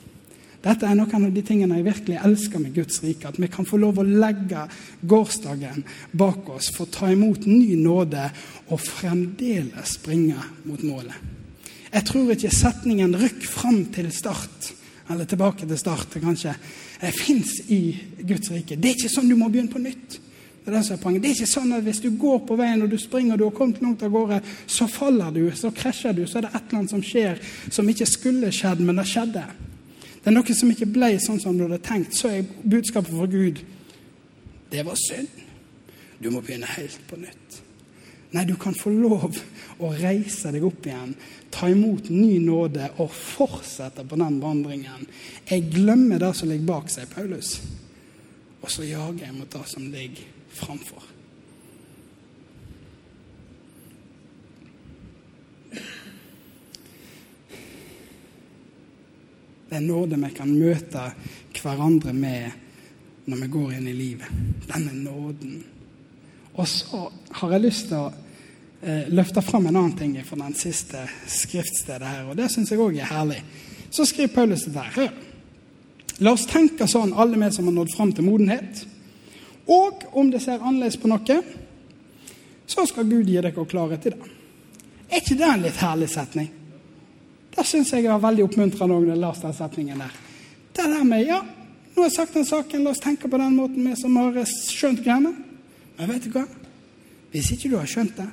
Dette 0.67 0.87
er 0.89 0.97
noen 0.97 1.27
av 1.27 1.31
de 1.31 1.43
tingene 1.45 1.77
jeg 1.77 1.85
virkelig 1.85 2.17
elsker 2.27 2.59
med 2.59 2.73
Guds 2.75 2.97
rike. 3.03 3.29
At 3.29 3.37
vi 3.39 3.47
kan 3.51 3.67
få 3.67 3.77
lov 3.79 4.01
å 4.01 4.07
legge 4.07 4.65
gårsdagen 5.07 5.85
bak 6.17 6.49
oss, 6.51 6.71
få 6.75 6.89
ta 6.91 7.11
imot 7.13 7.45
ny 7.45 7.77
nåde 7.79 8.25
og 8.73 8.81
fremdeles 8.81 9.95
springe 9.99 10.41
mot 10.65 10.81
målet. 10.83 11.15
Jeg 11.87 12.03
tror 12.09 12.33
ikke 12.33 12.51
setningen 12.51 13.15
'rykk 13.15 13.45
fram 13.47 13.85
til 13.95 14.11
start' 14.11 14.73
eller 15.09 15.25
tilbake 15.25 15.67
til 15.67 15.77
start, 15.79 16.17
kanskje, 16.21 16.55
eh, 16.99 17.11
fins 17.11 17.59
i 17.69 17.97
Guds 18.21 18.51
rike. 18.51 18.75
Det 18.75 18.89
er 18.89 18.97
ikke 18.97 19.13
sånn 19.15 19.29
du 19.29 19.35
må 19.35 19.49
begynne 19.49 19.71
på 19.71 19.83
nytt. 19.83 20.19
Det 20.65 20.73
er, 20.73 20.77
det, 20.77 20.85
som 20.85 20.97
er 20.97 21.01
poenget. 21.01 21.21
det 21.21 21.29
er 21.29 21.35
ikke 21.35 21.53
sånn 21.53 21.73
at 21.77 21.83
hvis 21.83 22.01
du 22.03 22.09
går 22.19 22.39
på 22.47 22.57
veien 22.59 22.81
og 22.83 22.89
du 22.91 22.97
springer 22.99 23.33
og 23.33 23.39
du 23.39 23.45
har 23.45 23.55
kommet 23.55 23.81
langt 23.81 24.03
av 24.03 24.11
gårde, 24.11 24.41
så 24.67 24.87
faller 24.91 25.31
du, 25.31 25.45
så 25.55 25.71
krasjer 25.71 26.13
du, 26.13 26.25
så 26.27 26.41
er 26.41 26.47
det 26.47 26.51
et 26.51 26.61
eller 26.67 26.79
annet 26.81 26.91
som 26.91 27.03
skjer 27.03 27.39
som 27.71 27.87
ikke 27.87 28.05
skulle 28.05 28.51
skjedd, 28.51 28.83
men 28.83 28.99
det 28.99 29.07
skjedde. 29.07 29.45
Det 30.17 30.27
er 30.27 30.35
noe 30.35 30.57
som 30.59 30.73
ikke 30.73 30.89
ble 30.91 31.13
sånn 31.23 31.39
som 31.39 31.55
du 31.55 31.63
hadde 31.63 31.79
tenkt. 31.79 32.17
Så 32.19 32.27
er 32.27 32.43
budskapet 32.67 33.15
fra 33.15 33.29
Gud 33.31 33.63
det 34.69 34.83
var 34.83 34.97
synd. 34.99 35.27
Du 36.19 36.29
må 36.29 36.41
begynne 36.41 36.67
helt 36.75 36.99
på 37.07 37.15
nytt. 37.19 37.61
Nei, 38.35 38.43
du 38.43 38.57
kan 38.59 38.75
få 38.75 38.91
lov 38.91 39.37
å 39.83 39.91
reise 39.93 40.51
deg 40.53 40.65
opp 40.65 40.87
igjen, 40.87 41.13
ta 41.53 41.69
imot 41.69 42.09
ny 42.09 42.37
nåde 42.43 42.89
og 42.97 43.11
fortsette 43.13 44.05
på 44.07 44.19
den 44.19 44.39
vandringen. 44.41 45.05
Jeg 45.49 45.69
glemmer 45.73 46.21
det 46.21 46.33
som 46.37 46.49
ligger 46.49 46.71
bak, 46.71 46.89
sier 46.91 47.09
Paulus, 47.11 47.57
og 48.61 48.71
så 48.73 48.87
jager 48.87 49.27
jeg 49.27 49.37
mot 49.37 49.53
det 49.53 49.63
som 49.69 49.85
ligger 49.93 50.25
framfor. 50.57 51.13
Det 59.67 59.75
er 59.75 59.83
nåde 59.83 60.15
vi 60.21 60.29
kan 60.31 60.53
møte 60.55 61.09
hverandre 61.57 62.13
med 62.15 63.27
når 63.27 63.41
vi 63.41 63.49
går 63.51 63.73
inn 63.75 63.89
i 63.91 63.95
livet. 63.97 64.29
Denne 64.69 64.93
nåden. 64.95 65.57
Og 66.55 66.67
så 66.71 67.01
har 67.41 67.51
jeg 67.53 67.65
lyst 67.65 67.89
til 67.91 68.05
å 68.05 68.26
eh, 68.81 69.07
løfte 69.09 69.41
fram 69.41 69.67
en 69.67 69.75
annen 69.75 69.95
ting 69.97 70.17
fra 70.25 70.39
den 70.41 70.55
siste 70.57 71.05
skriftstedet 71.27 72.07
her, 72.07 72.27
og 72.29 72.37
det 72.37 72.49
syns 72.53 72.71
jeg 72.71 72.81
òg 72.81 72.99
er 72.99 73.09
herlig. 73.11 73.39
Så 73.91 74.05
skriver 74.05 74.33
Paulus 74.35 74.65
det 74.67 74.75
der. 74.75 75.11
La 76.19 76.33
oss 76.33 76.47
tenke 76.49 76.87
sånn, 76.89 77.13
alle 77.13 77.37
vi 77.37 77.51
som 77.53 77.69
har 77.69 77.75
nådd 77.75 77.93
fram 77.95 78.11
til 78.13 78.25
modenhet. 78.25 78.85
Og 79.67 80.05
om 80.17 80.31
det 80.31 80.41
ser 80.43 80.63
annerledes 80.63 80.97
på 80.97 81.09
noe, 81.11 81.41
så 82.67 82.85
skal 82.87 83.07
Gud 83.07 83.27
gi 83.27 83.37
dere 83.37 83.65
klarhet 83.67 84.03
til 84.03 84.15
det. 84.15 84.31
Er 85.07 85.21
ikke 85.21 85.37
det 85.39 85.47
en 85.47 85.63
litt 85.63 85.79
herlig 85.79 86.09
setning? 86.11 86.47
Det 87.55 87.65
syns 87.65 87.93
jeg 87.93 88.05
var 88.05 88.21
veldig 88.21 88.43
oppmuntrende 88.45 88.93
når 88.93 89.11
jeg 89.13 89.21
leste 89.21 89.47
den 89.47 89.57
setningen 89.57 90.01
der. 90.03 90.17
Det 90.77 90.87
der 90.91 91.05
med 91.07 91.23
ja, 91.25 91.39
nå 91.41 92.03
har 92.03 92.09
jeg 92.09 92.17
sagt 92.17 92.35
den 92.37 92.45
saken, 92.45 92.83
la 92.85 92.91
oss 92.93 93.01
tenke 93.01 93.29
på 93.31 93.39
den 93.39 93.55
måten 93.57 93.87
vi 93.87 93.95
som 93.97 94.17
har 94.19 94.35
skjønt 94.45 94.99
greiene. 95.05 95.31
Men 95.97 96.11
vet 96.11 96.27
du 96.27 96.35
hva? 96.35 96.43
Hvis 97.33 97.49
ikke 97.55 97.71
du 97.71 97.77
har 97.79 97.89
skjønt 97.89 98.19
det, 98.19 98.27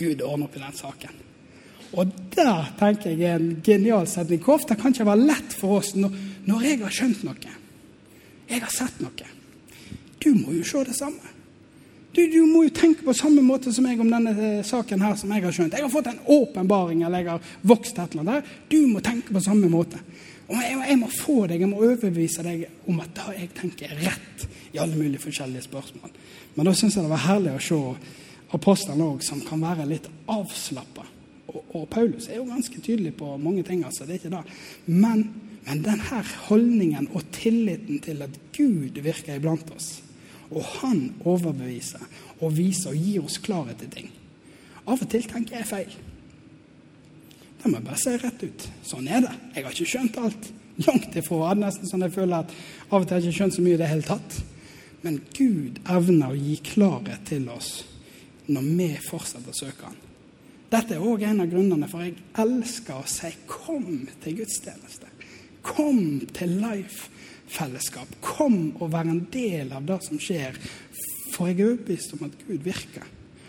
Gud 0.00 0.22
ordner 0.24 0.48
opp 0.48 0.56
i 0.56 0.62
den 0.62 0.78
saken. 0.78 1.18
Og 1.98 2.12
der 2.36 2.70
tenker 2.78 3.12
jeg 3.18 3.34
en 3.34 3.50
genial 3.66 4.06
setning. 4.08 4.42
Hvor 4.44 4.60
ofte 4.60 4.76
kan 4.78 4.94
ikke 4.94 5.08
være 5.08 5.26
lett 5.32 5.56
for 5.58 5.80
oss 5.80 5.92
når, 5.98 6.14
når 6.46 6.64
jeg 6.68 6.80
har 6.84 6.94
skjønt 6.94 7.26
noe, 7.26 7.58
jeg 8.50 8.62
har 8.62 8.72
sett 8.74 9.02
noe. 9.02 9.28
Du 10.20 10.32
må 10.36 10.54
jo 10.54 10.64
se 10.66 10.82
det 10.86 10.96
samme. 10.96 11.36
Du, 12.10 12.24
du, 12.26 12.40
må 12.42 12.64
jo 12.66 12.72
tenke 12.74 13.04
på 13.06 13.14
samme 13.14 13.42
måte 13.46 13.70
som 13.72 13.86
jeg 13.86 14.00
om 14.02 14.08
denne 14.10 14.32
eh, 14.34 14.62
saken 14.66 15.02
her 15.04 15.14
som 15.18 15.30
jeg 15.30 15.44
har 15.44 15.54
skjønt. 15.54 15.76
Jeg 15.78 15.86
har 15.86 15.92
fått 15.92 16.08
en 16.10 16.18
åpenbaring, 16.26 17.04
eller 17.06 17.22
jeg 17.22 17.30
har 17.30 17.52
vokst 17.70 18.00
et 18.02 18.16
eller 18.16 18.24
annet 18.24 18.48
der. 18.48 18.56
Du 18.72 18.78
må 18.90 19.02
tenke 19.04 19.36
på 19.36 19.42
samme 19.44 19.70
måte. 19.70 20.00
Og 20.50 20.56
jeg, 20.58 20.74
jeg, 20.88 20.96
må 20.98 21.10
få 21.14 21.36
deg, 21.46 21.62
jeg 21.62 21.70
må 21.70 21.78
overbevise 21.78 22.42
deg 22.42 22.64
om 22.90 22.98
at 23.04 23.12
det 23.14 23.36
jeg 23.36 23.52
tenker, 23.60 23.92
er 23.94 24.02
rett 24.08 24.48
i 24.74 24.80
alle 24.82 24.98
mulige 24.98 25.22
forskjellige 25.22 25.68
spørsmål. 25.68 26.10
Men 26.56 26.66
da 26.66 26.74
syns 26.74 26.98
jeg 26.98 27.06
det 27.06 27.12
var 27.12 27.28
herlig 27.28 27.54
å 27.54 27.62
se 27.62 27.78
apostlene 28.56 29.06
òg, 29.06 29.24
som 29.24 29.42
kan 29.46 29.62
være 29.62 29.88
litt 29.88 30.08
avslappa. 30.30 31.06
Og, 31.50 31.62
og, 31.74 31.86
Paulus 31.90 32.28
er 32.28 32.38
jo 32.38 32.48
ganske 32.48 32.82
tydelig 32.82 33.14
på 33.18 33.32
mange 33.42 33.64
ting, 33.66 33.82
altså. 33.86 34.06
Det 34.06 34.16
er 34.16 34.20
ikke 34.20 34.36
det. 34.36 34.42
Men, 34.86 35.24
men 35.66 35.82
denne 35.86 36.22
holdningen 36.48 37.10
og 37.14 37.26
tilliten 37.34 38.00
til 38.04 38.22
at 38.26 38.38
Gud 38.56 39.00
virker 39.02 39.38
iblant 39.38 39.70
oss, 39.74 39.98
og 40.50 40.64
han 40.80 41.10
overbeviser 41.22 42.02
og 42.40 42.54
viser 42.56 42.94
og 42.94 43.02
gir 43.02 43.26
oss 43.26 43.38
klarhet 43.42 43.82
til 43.82 43.92
ting. 43.94 44.14
Av 44.86 44.96
og 44.96 45.10
til 45.10 45.26
tenker 45.30 45.60
jeg 45.60 45.68
feil. 45.68 45.98
Det 47.60 47.68
må 47.68 47.76
jeg 47.76 47.86
bare 47.86 48.00
si 48.00 48.14
rett 48.16 48.42
ut. 48.42 48.64
Sånn 48.88 49.10
er 49.10 49.26
det. 49.26 49.34
Jeg 49.54 49.66
har 49.66 49.76
ikke 49.76 49.92
skjønt 49.92 50.18
alt. 50.22 50.48
Langt 50.86 51.16
ifra. 51.20 51.52
Nesten 51.60 51.90
sånn 51.90 52.06
jeg 52.06 52.14
føler 52.14 52.46
at 52.46 52.54
av 52.88 53.02
og 53.02 53.04
til 53.04 53.14
har 53.14 53.20
jeg 53.20 53.28
ikke 53.28 53.38
skjønt 53.42 53.56
så 53.58 53.64
mye 53.66 53.76
i 53.76 53.80
det 53.82 53.90
hele 53.90 54.06
tatt. 54.06 54.38
Men 55.04 55.20
Gud 55.36 55.78
evner 55.92 56.32
å 56.32 56.40
gi 56.40 56.56
klarhet 56.64 57.28
til 57.28 57.46
oss 57.52 57.70
når 58.50 58.68
vi 58.76 58.88
fortsetter 59.06 59.52
å 59.52 59.58
søke 59.60 59.88
Han. 59.88 59.98
Dette 60.70 60.94
er 60.94 61.02
òg 61.02 61.24
en 61.26 61.42
av 61.42 61.50
grunnene 61.50 61.88
for 61.90 62.04
jeg 62.04 62.20
elsker 62.38 63.00
å 63.00 63.06
si 63.06 63.30
'kom 63.46 64.08
til 64.22 64.36
gudstjeneste'. 64.38 65.10
Kom 65.62 66.20
til 66.32 66.48
life-fellesskap. 66.48 68.20
Kom 68.20 68.76
og 68.80 68.92
vær 68.92 69.08
en 69.10 69.26
del 69.32 69.72
av 69.72 69.84
det 69.86 69.98
som 70.04 70.18
skjer. 70.18 70.54
For 71.32 71.46
jeg 71.48 71.60
er 71.60 71.66
overbevist 71.72 72.12
om 72.12 72.24
at 72.24 72.46
Gud 72.46 72.62
virker. 72.64 73.04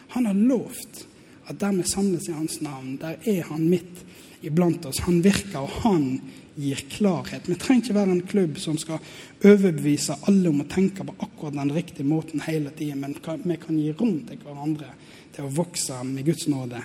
Han 0.10 0.26
har 0.26 0.34
lovt 0.34 1.06
at 1.48 1.60
der 1.60 1.72
vi 1.72 1.84
samles 1.84 2.28
i 2.28 2.32
Hans 2.32 2.62
navn, 2.62 2.98
der 2.98 3.16
er 3.26 3.44
Han 3.44 3.70
midt 3.70 4.06
iblant 4.42 4.86
oss. 4.86 5.00
Han 5.00 5.24
virker, 5.24 5.60
og 5.60 5.70
han 5.70 6.22
gir 6.56 6.76
klarhet. 6.76 7.48
Vi 7.50 7.56
trenger 7.56 7.86
ikke 7.86 7.96
være 7.96 8.16
en 8.16 8.26
klubb 8.28 8.58
som 8.60 8.78
skal 8.80 9.00
overbevise 9.44 10.18
alle 10.28 10.50
om 10.52 10.64
å 10.64 10.70
tenke 10.70 11.06
på 11.08 11.16
akkurat 11.18 11.56
den 11.56 11.74
riktige 11.76 12.08
måten 12.08 12.44
hele 12.46 12.74
tiden, 12.76 13.00
men 13.00 13.16
vi 13.44 13.58
kan 13.62 13.80
gi 13.80 13.94
rom 13.94 14.20
til 14.28 14.42
hverandre 14.44 14.92
til 15.32 15.48
å 15.48 15.54
vokse 15.62 16.02
med 16.04 16.28
Guds 16.28 16.48
nåde 16.52 16.84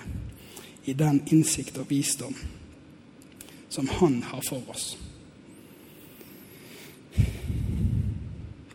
i 0.87 0.95
den 0.95 1.19
innsikt 1.33 1.77
og 1.81 1.89
visdom 1.91 2.35
som 3.69 3.87
Han 3.99 4.21
har 4.23 4.41
for 4.47 4.63
oss. 4.71 4.95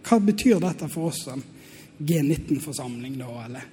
Hva 0.02 0.18
betyr 0.20 0.60
dette 0.60 0.88
for 0.92 1.08
oss 1.08 1.22
som 1.24 1.42
G19-forsamling, 1.96 3.16
da, 3.16 3.30
eller 3.46 3.64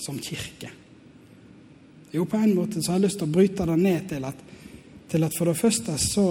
som 0.00 0.16
kirke? 0.22 0.70
Jo, 2.14 2.24
på 2.24 2.38
en 2.40 2.54
måte 2.56 2.80
så 2.80 2.94
har 2.94 3.00
jeg 3.00 3.10
lyst 3.10 3.20
til 3.20 3.28
å 3.28 3.34
bryte 3.34 3.66
det 3.68 3.76
ned 3.76 4.08
til 4.08 4.24
at, 4.24 4.38
til 5.10 5.24
at 5.24 5.34
for 5.38 5.50
det 5.50 5.58
første 5.58 5.98
så 6.02 6.28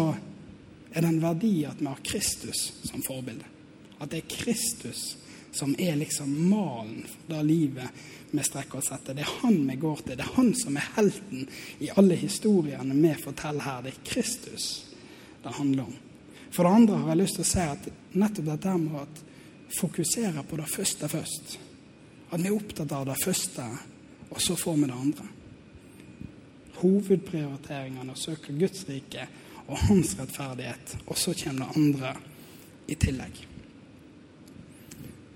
er 0.91 1.03
det 1.03 1.09
en 1.09 1.21
verdi 1.23 1.53
at 1.67 1.81
vi 1.81 1.87
har 1.89 2.03
Kristus 2.03 2.71
som 2.83 3.03
forbilde. 3.03 3.45
At 3.99 4.11
det 4.11 4.23
er 4.23 4.35
Kristus 4.35 5.15
som 5.55 5.75
er 5.79 5.95
liksom 5.95 6.31
malen 6.49 7.05
for 7.07 7.31
det 7.31 7.43
livet 7.47 8.05
vi 8.35 8.43
strekker 8.43 8.81
oss 8.81 8.91
etter. 8.91 9.15
Det 9.15 9.23
er 9.23 9.37
han 9.41 9.61
vi 9.69 9.75
går 9.79 10.01
til. 10.03 10.17
Det 10.17 10.25
er 10.25 10.35
han 10.35 10.51
som 10.59 10.75
er 10.75 10.89
helten 10.97 11.45
i 11.79 11.91
alle 11.95 12.17
historiene 12.19 12.97
vi 12.97 13.13
forteller 13.21 13.63
her. 13.63 13.85
Det 13.85 13.93
er 13.93 14.01
Kristus 14.09 14.67
det 15.43 15.53
handler 15.55 15.83
om. 15.83 15.95
For 16.51 16.63
det 16.63 16.71
andre 16.71 16.97
har 16.99 17.13
jeg 17.13 17.21
lyst 17.21 17.39
til 17.39 17.45
å 17.45 17.51
si 17.51 17.63
at 17.63 17.87
nettopp 18.15 18.49
dette 18.49 18.75
med 18.79 18.99
å 18.99 19.05
fokusere 19.75 20.43
på 20.47 20.59
det 20.59 20.67
første 20.71 21.09
først. 21.11 21.57
At 22.31 22.41
vi 22.41 22.49
er 22.49 22.55
opptatt 22.55 22.93
av 22.95 23.07
det 23.09 23.17
første, 23.21 23.65
og 24.31 24.39
så 24.41 24.55
får 24.59 24.77
vi 24.79 24.87
det 24.89 24.99
andre. 24.99 25.27
Hovedprioriteringene 26.81 28.13
å 28.13 28.19
søke 28.19 28.55
Guds 28.57 28.85
rike 28.89 29.27
og 29.65 29.79
hans 29.87 30.13
rettferdighet, 30.19 30.97
og 31.07 31.17
så 31.17 31.33
kommer 31.39 31.65
det 31.65 31.81
andre 31.81 32.13
i 32.91 32.97
tillegg. 33.01 33.41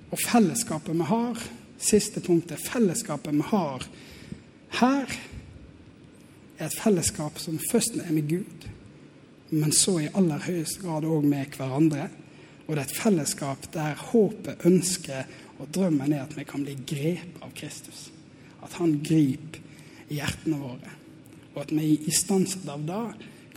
Og 0.09 0.21
fellesskapet 0.21 0.97
vi 0.97 1.07
har, 1.09 1.41
siste 1.79 2.21
punktet, 2.25 2.61
fellesskapet 2.65 3.35
vi 3.35 3.45
har 3.51 3.85
her, 4.79 5.17
er 6.59 6.67
et 6.67 6.79
fellesskap 6.81 7.39
som 7.39 7.59
først 7.69 7.97
er 8.03 8.11
med 8.13 8.29
Gud, 8.29 8.67
men 9.49 9.71
så 9.73 9.95
i 10.03 10.09
aller 10.13 10.43
høyeste 10.45 10.83
grad 10.83 11.07
òg 11.09 11.25
med 11.25 11.55
hverandre. 11.57 12.09
Og 12.67 12.75
det 12.75 12.83
er 12.83 12.85
et 12.85 12.99
fellesskap 12.99 13.63
der 13.73 13.97
håpet, 14.11 14.65
ønsket 14.67 15.39
og 15.59 15.71
drømmen 15.73 16.13
er 16.13 16.27
at 16.27 16.35
vi 16.37 16.45
kan 16.47 16.63
bli 16.63 16.75
grepet 16.87 17.41
av 17.43 17.53
Kristus. 17.57 18.07
At 18.63 18.75
han 18.77 18.99
griper 19.03 19.63
hjertene 20.09 20.59
våre. 20.61 20.98
Og 21.53 21.61
at 21.63 21.73
vi 21.75 21.93
i 22.07 22.13
stanset 22.13 22.67
av 22.69 22.83
det 22.85 23.03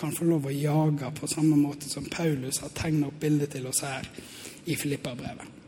kan 0.00 0.14
få 0.14 0.26
lov 0.26 0.48
å 0.48 0.55
jage 0.55 1.11
på 1.18 1.28
samme 1.31 1.59
måte 1.59 1.88
som 1.88 2.07
Paulus 2.11 2.62
har 2.64 2.72
tegnet 2.74 3.11
opp 3.11 3.20
bildet 3.22 3.52
til 3.55 3.68
oss 3.70 3.83
her 3.87 4.09
i 4.64 4.76
Filippa-brevet. 4.78 5.61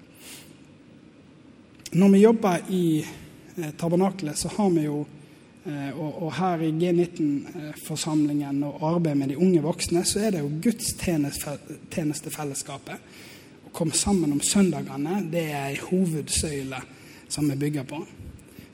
Når 1.95 2.09
vi 2.11 2.25
jobber 2.25 2.73
i 2.75 2.87
eh, 3.05 3.75
tabernakelet, 3.79 4.39
så 4.39 4.51
har 4.57 4.73
vi 4.75 4.89
jo 4.89 5.05
Eh, 5.65 5.97
og, 5.97 6.23
og, 6.23 6.33
her 6.37 6.61
i 6.61 6.69
G19-forsamlingen 6.77 8.59
og 8.69 8.83
arbeidet 8.85 9.19
med 9.19 9.29
de 9.33 9.41
unge 9.41 9.63
voksne, 9.65 10.05
så 10.05 10.21
er 10.21 10.31
det 10.35 10.41
jo 10.43 10.59
gudstjenestefellesskapet. 10.67 12.97
Å 13.65 13.69
komme 13.73 13.95
sammen 13.97 14.33
om 14.35 14.41
søndagene, 14.45 15.25
det 15.33 15.45
er 15.55 15.65
ei 15.71 15.79
hovedsøyle 15.81 16.81
som 17.33 17.49
vi 17.49 17.57
bygger 17.65 17.85
på. 17.89 17.99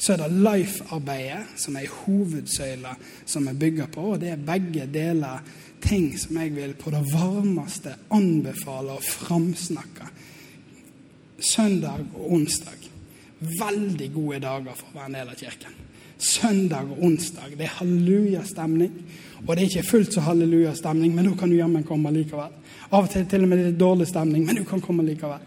Så 0.00 0.14
er 0.14 0.22
det 0.22 0.30
Life-arbeidet, 0.40 1.58
som 1.60 1.76
er 1.76 1.90
hovedsøyla 1.92 2.94
som 3.28 3.48
vi 3.50 3.56
bygger 3.66 3.90
på. 3.92 4.06
Og 4.14 4.22
det 4.22 4.32
er 4.32 4.46
begge 4.46 4.86
deler 4.88 5.44
ting 5.84 6.14
som 6.18 6.38
jeg 6.40 6.54
vil 6.56 6.72
på 6.80 6.92
det 6.94 7.02
varmeste 7.12 7.92
anbefale 8.16 8.96
og 8.96 9.04
framsnakke. 9.04 10.08
Søndag 11.52 12.00
og 12.14 12.32
onsdag. 12.38 12.88
Veldig 13.40 14.10
gode 14.16 14.40
dager 14.44 14.76
for 14.76 14.88
å 14.90 15.00
være 15.00 15.12
en 15.12 15.20
del 15.20 15.32
av 15.32 15.40
kirken 15.40 15.78
søndag 16.20 16.90
og 16.90 17.02
onsdag. 17.04 17.56
Det 17.56 17.64
er 17.64 17.76
hallelujastemning. 17.78 18.92
Og 19.46 19.56
det 19.56 19.62
er 19.62 19.68
ikke 19.68 19.88
fullt 19.88 20.14
så 20.14 20.24
hallelujastemning, 20.24 21.14
men 21.14 21.30
nå 21.30 21.36
kan 21.38 21.50
du 21.50 21.56
jammen 21.56 21.84
komme 21.86 22.12
likevel. 22.12 22.52
Av 22.90 23.06
og 23.06 23.10
til 23.10 23.26
til 23.28 23.46
og 23.46 23.48
med 23.48 23.62
litt 23.62 23.78
dårlig 23.80 24.08
stemning, 24.10 24.44
men 24.46 24.60
du 24.60 24.64
kan 24.68 24.82
komme 24.84 25.06
likevel. 25.06 25.40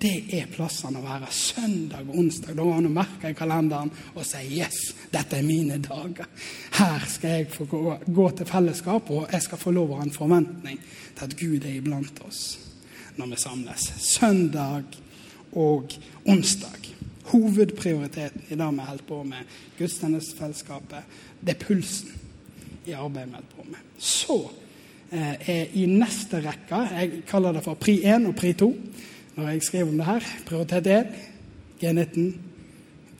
Det 0.00 0.32
er 0.32 0.48
plassene 0.48 1.00
å 1.00 1.04
være. 1.04 1.28
Søndag 1.34 2.06
og 2.08 2.18
onsdag. 2.22 2.54
Da 2.56 2.64
går 2.64 2.78
han 2.78 2.88
og 2.88 2.94
merker 2.96 3.34
i 3.34 3.36
kalenderen 3.36 3.90
og 4.14 4.24
sier 4.24 4.48
'yes, 4.48 4.94
dette 5.12 5.36
er 5.36 5.42
mine 5.42 5.76
dager'. 5.76 6.26
Her 6.72 7.04
skal 7.06 7.30
jeg 7.30 7.50
få 7.52 7.64
gå, 7.64 7.98
gå 8.06 8.30
til 8.30 8.46
fellesskap, 8.46 9.10
og 9.10 9.28
jeg 9.32 9.42
skal 9.42 9.58
få 9.58 9.70
lov 9.70 9.90
å 9.90 9.96
ha 9.96 10.02
en 10.02 10.10
forventning 10.10 10.78
til 11.16 11.24
at 11.24 11.36
Gud 11.36 11.64
er 11.64 11.76
iblant 11.76 12.20
oss 12.26 12.58
når 13.16 13.26
vi 13.26 13.36
samles. 13.36 13.92
Søndag 13.98 14.84
og 15.52 15.92
onsdag 16.24 16.90
hovedprioriteten 17.30 18.42
i 18.48 18.56
det 18.56 18.70
vi 18.72 18.86
holder 18.86 19.04
på 19.08 19.22
med. 19.22 19.44
Gudstjenestefellesskapet. 19.78 21.04
Det 21.40 21.54
er 21.54 21.64
pulsen 21.64 22.10
i 22.86 22.92
arbeidet 22.92 23.28
vi 23.28 23.34
holder 23.34 23.54
på 23.56 23.66
med. 23.68 23.78
Så 23.98 24.38
eh, 25.12 25.50
er 25.50 25.76
i 25.76 25.86
neste 25.86 26.40
rekke 26.40 26.82
Jeg 26.90 27.22
kaller 27.28 27.52
det 27.52 27.64
for 27.64 27.74
pri 27.74 28.00
1 28.04 28.26
og 28.26 28.36
pri 28.36 28.52
2 28.52 28.70
når 29.40 29.54
jeg 29.54 29.66
skriver 29.66 29.90
om 29.90 30.00
det 30.00 30.06
her. 30.06 30.30
Prioritet 30.46 30.86
1, 30.92 31.12
G19, 31.80 32.26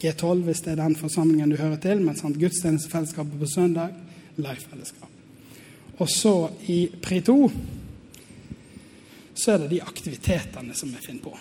G12 0.01 0.43
hvis 0.47 0.63
det 0.65 0.75
er 0.75 0.83
den 0.83 0.97
forsamlingen 0.97 1.53
du 1.53 1.57
hører 1.61 1.81
til, 1.81 2.03
men 2.05 2.19
sant, 2.19 2.39
gudstjenestefellesskapet 2.41 3.41
på 3.41 3.49
søndag, 3.49 3.95
live-fellesskap. 4.37 5.09
Og 6.01 6.09
så 6.09 6.35
i 6.73 6.83
pri 7.03 7.21
2 7.25 7.39
så 9.41 9.55
er 9.55 9.63
det 9.63 9.73
de 9.73 9.81
aktivitetene 9.85 10.77
som 10.77 10.93
vi 10.93 11.01
finner 11.01 11.25
på 11.25 11.35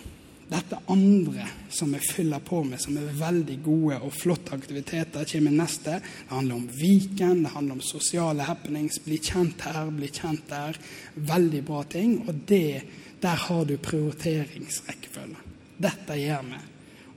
dette 0.50 0.78
andre 0.90 1.46
som 1.70 1.92
vi 1.92 1.98
fyller 2.02 2.38
på 2.38 2.64
med, 2.66 2.80
som 2.82 2.96
er 2.98 3.12
veldig 3.14 3.56
gode 3.62 3.98
og 4.02 4.14
flotte 4.14 4.56
aktiviteter, 4.56 5.26
kommer 5.30 5.54
neste. 5.54 6.00
Det 6.00 6.34
handler 6.34 6.56
om 6.56 6.64
Viken, 6.74 7.44
det 7.44 7.52
handler 7.54 7.78
om 7.78 7.84
sosiale 7.84 8.46
happenings. 8.48 8.98
Bli 9.04 9.20
kjent 9.22 9.62
her, 9.62 9.92
bli 9.94 10.08
kjent 10.10 10.48
der. 10.50 10.78
Veldig 11.14 11.62
bra 11.68 11.84
ting. 11.92 12.16
Og 12.26 12.42
det, 12.50 12.82
der 13.22 13.36
har 13.46 13.64
du 13.64 13.76
prioriteringsrekkefølge. 13.76 15.36
Dette 15.80 16.16
gjør 16.16 16.44
vi. 16.48 16.60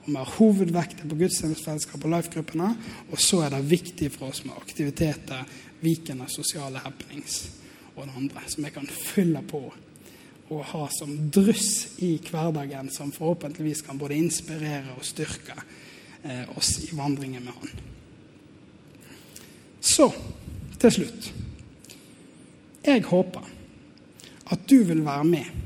Og 0.04 0.10
vi 0.10 0.18
har 0.18 0.34
hovedvekter 0.38 1.08
på 1.08 1.16
gudstjenestefellesskap 1.16 2.04
og 2.04 2.12
life-gruppene. 2.12 2.74
Og 3.12 3.22
så 3.24 3.46
er 3.46 3.54
det 3.54 3.70
viktig 3.70 4.10
for 4.12 4.34
oss 4.34 4.44
med 4.44 4.58
aktiviteter, 4.60 5.46
Viken 5.84 6.22
og 6.24 6.32
sosiale 6.32 6.80
happenings 6.80 7.42
og 7.96 8.06
det 8.08 8.14
andre, 8.16 8.42
som 8.48 8.64
vi 8.64 8.70
kan 8.72 8.88
fylle 8.88 9.42
på 9.48 9.66
og 10.54 10.62
ha 10.70 10.84
som 10.92 11.12
dryss 11.34 12.00
i 12.04 12.14
hverdagen, 12.24 12.90
som 12.92 13.12
forhåpentligvis 13.12 13.82
kan 13.88 13.98
både 13.98 14.18
inspirere 14.20 14.96
og 14.98 15.06
styrke 15.08 15.56
eh, 16.24 16.46
oss 16.58 16.76
i 16.84 16.92
vandringen 16.96 17.44
med 17.44 17.54
Han. 17.60 17.72
Så 19.82 20.12
til 20.80 20.92
slutt. 20.92 21.34
Jeg 22.84 23.04
håper 23.08 23.50
at 24.52 24.70
du 24.70 24.84
vil 24.84 25.06
være 25.06 25.24
med 25.24 25.63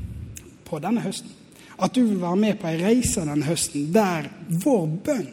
på 0.68 0.80
denne 0.84 1.04
høsten. 1.04 1.32
At 1.78 1.94
du 1.96 2.04
vil 2.04 2.22
være 2.22 2.42
med 2.42 2.58
på 2.60 2.70
ei 2.72 2.80
reise 2.82 3.26
denne 3.26 3.46
høsten 3.46 3.92
der 3.94 4.30
vår 4.64 4.86
bønn 5.06 5.30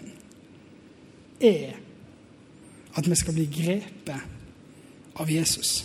er 1.44 1.80
at 2.94 3.10
vi 3.10 3.16
skal 3.18 3.34
bli 3.34 3.46
grepet 3.50 5.18
av 5.18 5.30
Jesus. 5.30 5.82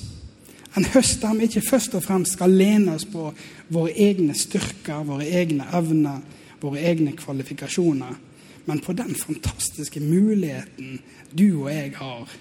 En 0.77 0.85
høst 0.93 1.21
der 1.23 1.37
vi 1.37 1.47
ikke 1.49 1.65
først 1.65 1.95
og 1.97 2.03
fremst 2.05 2.35
skal 2.37 2.53
lene 2.53 2.93
oss 2.97 3.07
på 3.09 3.31
våre 3.73 3.93
egne 3.97 4.35
styrker, 4.37 5.05
våre 5.07 5.25
egne 5.25 5.65
evner, 5.73 6.19
våre 6.61 6.83
egne 6.85 7.15
kvalifikasjoner, 7.17 8.17
men 8.67 8.81
på 8.85 8.93
den 8.93 9.15
fantastiske 9.17 10.01
muligheten 10.03 10.99
du 11.31 11.63
og 11.63 11.71
jeg 11.73 11.95
har 11.97 12.35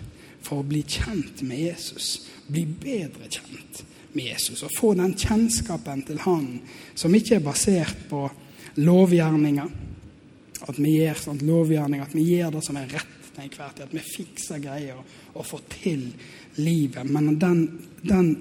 for 0.45 0.61
å 0.61 0.67
bli 0.67 0.83
kjent 0.85 1.41
med 1.47 1.71
Jesus, 1.71 2.27
bli 2.49 2.67
bedre 2.69 3.31
kjent 3.33 3.85
med 4.13 4.25
Jesus, 4.25 4.63
og 4.65 4.75
få 4.77 4.95
den 4.99 5.15
kjennskapen 5.19 6.03
til 6.09 6.21
Han 6.25 6.61
som 6.95 7.15
ikke 7.15 7.39
er 7.39 7.45
basert 7.45 8.09
på 8.11 8.25
lovgjerninger, 8.81 9.71
at 10.69 10.79
vi 10.79 10.99
gjør 10.99 11.23
sånt 11.23 11.45
lovgjerning, 11.47 12.03
at 12.03 12.15
vi 12.15 12.25
gjør 12.33 12.57
det 12.57 12.65
som 12.67 12.79
er 12.81 12.91
rett 12.93 13.33
til 13.33 13.45
enhver 13.45 13.75
tid, 13.75 13.85
at 13.85 13.95
vi 13.95 14.05
fikser 14.05 14.63
greier 14.63 15.03
og 15.35 15.47
får 15.47 15.67
til 15.79 16.07
livet. 16.59 17.07
Men 17.07 17.37
den, 17.39 17.61
den 18.03 18.33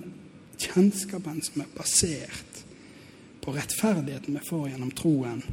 Kjennskapen 0.57 1.41
som 1.45 1.61
er 1.61 1.73
basert 1.77 2.63
på 3.43 3.53
rettferdigheten 3.53 4.33
vi 4.33 4.47
får 4.47 4.71
gjennom 4.71 4.93
troen 4.97 5.43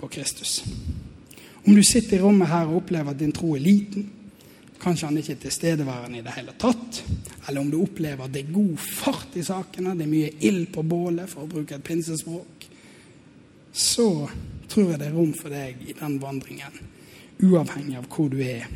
på 0.00 0.08
Kristus. 0.08 0.62
Om 1.66 1.76
du 1.76 1.82
sitter 1.84 2.16
i 2.16 2.22
rommet 2.22 2.48
her 2.48 2.70
og 2.70 2.80
opplever 2.80 3.12
at 3.12 3.20
din 3.20 3.34
tro 3.36 3.52
er 3.54 3.60
liten, 3.60 4.08
kanskje 4.80 5.08
han 5.08 5.18
ikke 5.20 5.34
er 5.36 5.42
tilstedeværende 5.44 6.20
i 6.20 6.24
det 6.24 6.34
hele 6.36 6.54
tatt, 6.58 7.02
eller 7.48 7.60
om 7.60 7.70
du 7.70 7.80
opplever 7.82 8.24
at 8.24 8.34
det 8.34 8.44
er 8.44 8.54
god 8.54 8.76
fart 8.80 9.36
i 9.36 9.44
sakene, 9.44 9.96
det 9.98 10.06
er 10.06 10.12
mye 10.12 10.30
ild 10.48 10.70
på 10.74 10.84
bålet, 10.86 11.28
for 11.30 11.44
å 11.44 11.50
bruke 11.50 11.76
et 11.76 11.86
pinsespråk, 11.86 12.68
så 13.72 14.08
tror 14.70 14.92
jeg 14.92 15.00
det 15.00 15.10
er 15.10 15.16
rom 15.16 15.34
for 15.36 15.52
deg 15.52 15.82
i 15.86 15.96
den 15.98 16.16
vandringen, 16.22 16.80
uavhengig 17.42 17.98
av 17.98 18.08
hvor 18.12 18.30
du 18.32 18.40
er 18.44 18.66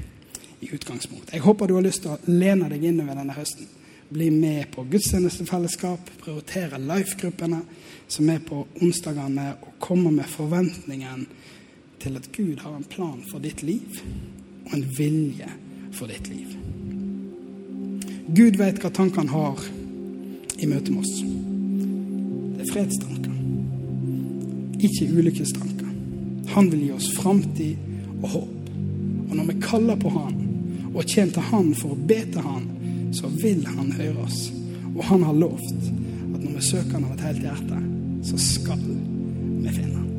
i 0.65 0.71
utgangspunktet. 0.73 1.35
Jeg 1.37 1.45
håper 1.45 1.69
du 1.69 1.77
har 1.77 1.87
lyst 1.87 2.05
til 2.05 2.15
å 2.15 2.21
lene 2.31 2.69
deg 2.73 2.85
innover 2.89 3.19
denne 3.19 3.37
høsten. 3.37 3.69
Bli 4.15 4.29
med 4.31 4.69
på 4.73 4.85
gudstjenestefellesskap, 4.89 6.13
prioritere 6.21 6.79
life-gruppene 6.81 7.61
som 8.09 8.29
er 8.31 8.43
på 8.45 8.61
onsdagene, 8.85 9.51
og 9.65 9.77
komme 9.83 10.13
med 10.15 10.29
forventningen 10.31 11.27
til 12.01 12.19
at 12.21 12.31
Gud 12.33 12.61
har 12.63 12.77
en 12.77 12.89
plan 12.89 13.21
for 13.31 13.43
ditt 13.43 13.65
liv 13.65 14.01
og 14.65 14.75
en 14.77 14.89
vilje 14.97 15.49
for 15.95 16.11
ditt 16.11 16.29
liv. 16.29 16.55
Gud 18.35 18.57
vet 18.59 18.81
hva 18.83 18.91
tankene 18.95 19.31
har 19.31 19.61
i 20.59 20.67
møte 20.67 20.93
med 20.93 21.05
oss. 21.05 21.21
Det 22.55 22.65
er 22.65 22.73
fredstanker, 22.73 23.35
ikke 24.89 25.11
ulykkestanker. 25.13 25.91
Han 26.55 26.71
vil 26.73 26.87
gi 26.87 26.93
oss 26.95 27.11
framtid 27.19 28.21
og 28.21 28.29
håp. 28.35 28.71
Og 29.29 29.37
når 29.37 29.49
vi 29.51 29.61
kaller 29.63 29.99
på 30.01 30.13
Han 30.15 30.41
og 30.95 31.03
kommer 31.11 31.33
til 31.35 31.49
Han 31.51 31.73
for 31.75 31.95
å 31.95 32.03
be 32.11 32.21
til 32.33 32.47
Han, 32.47 32.69
så 33.15 33.31
vil 33.43 33.65
Han 33.67 33.93
høre 33.99 34.27
oss. 34.27 34.47
Og 34.95 35.03
Han 35.11 35.27
har 35.27 35.41
lovt 35.43 35.91
at 35.91 36.41
når 36.41 36.53
vi 36.55 36.67
søker 36.71 36.93
Han 36.95 37.09
av 37.09 37.17
et 37.17 37.27
helt 37.29 37.47
hjerte, 37.49 37.83
så 38.31 38.41
skal 38.41 38.85
vi 38.87 39.75
finne 39.75 39.99
Han. 39.99 40.14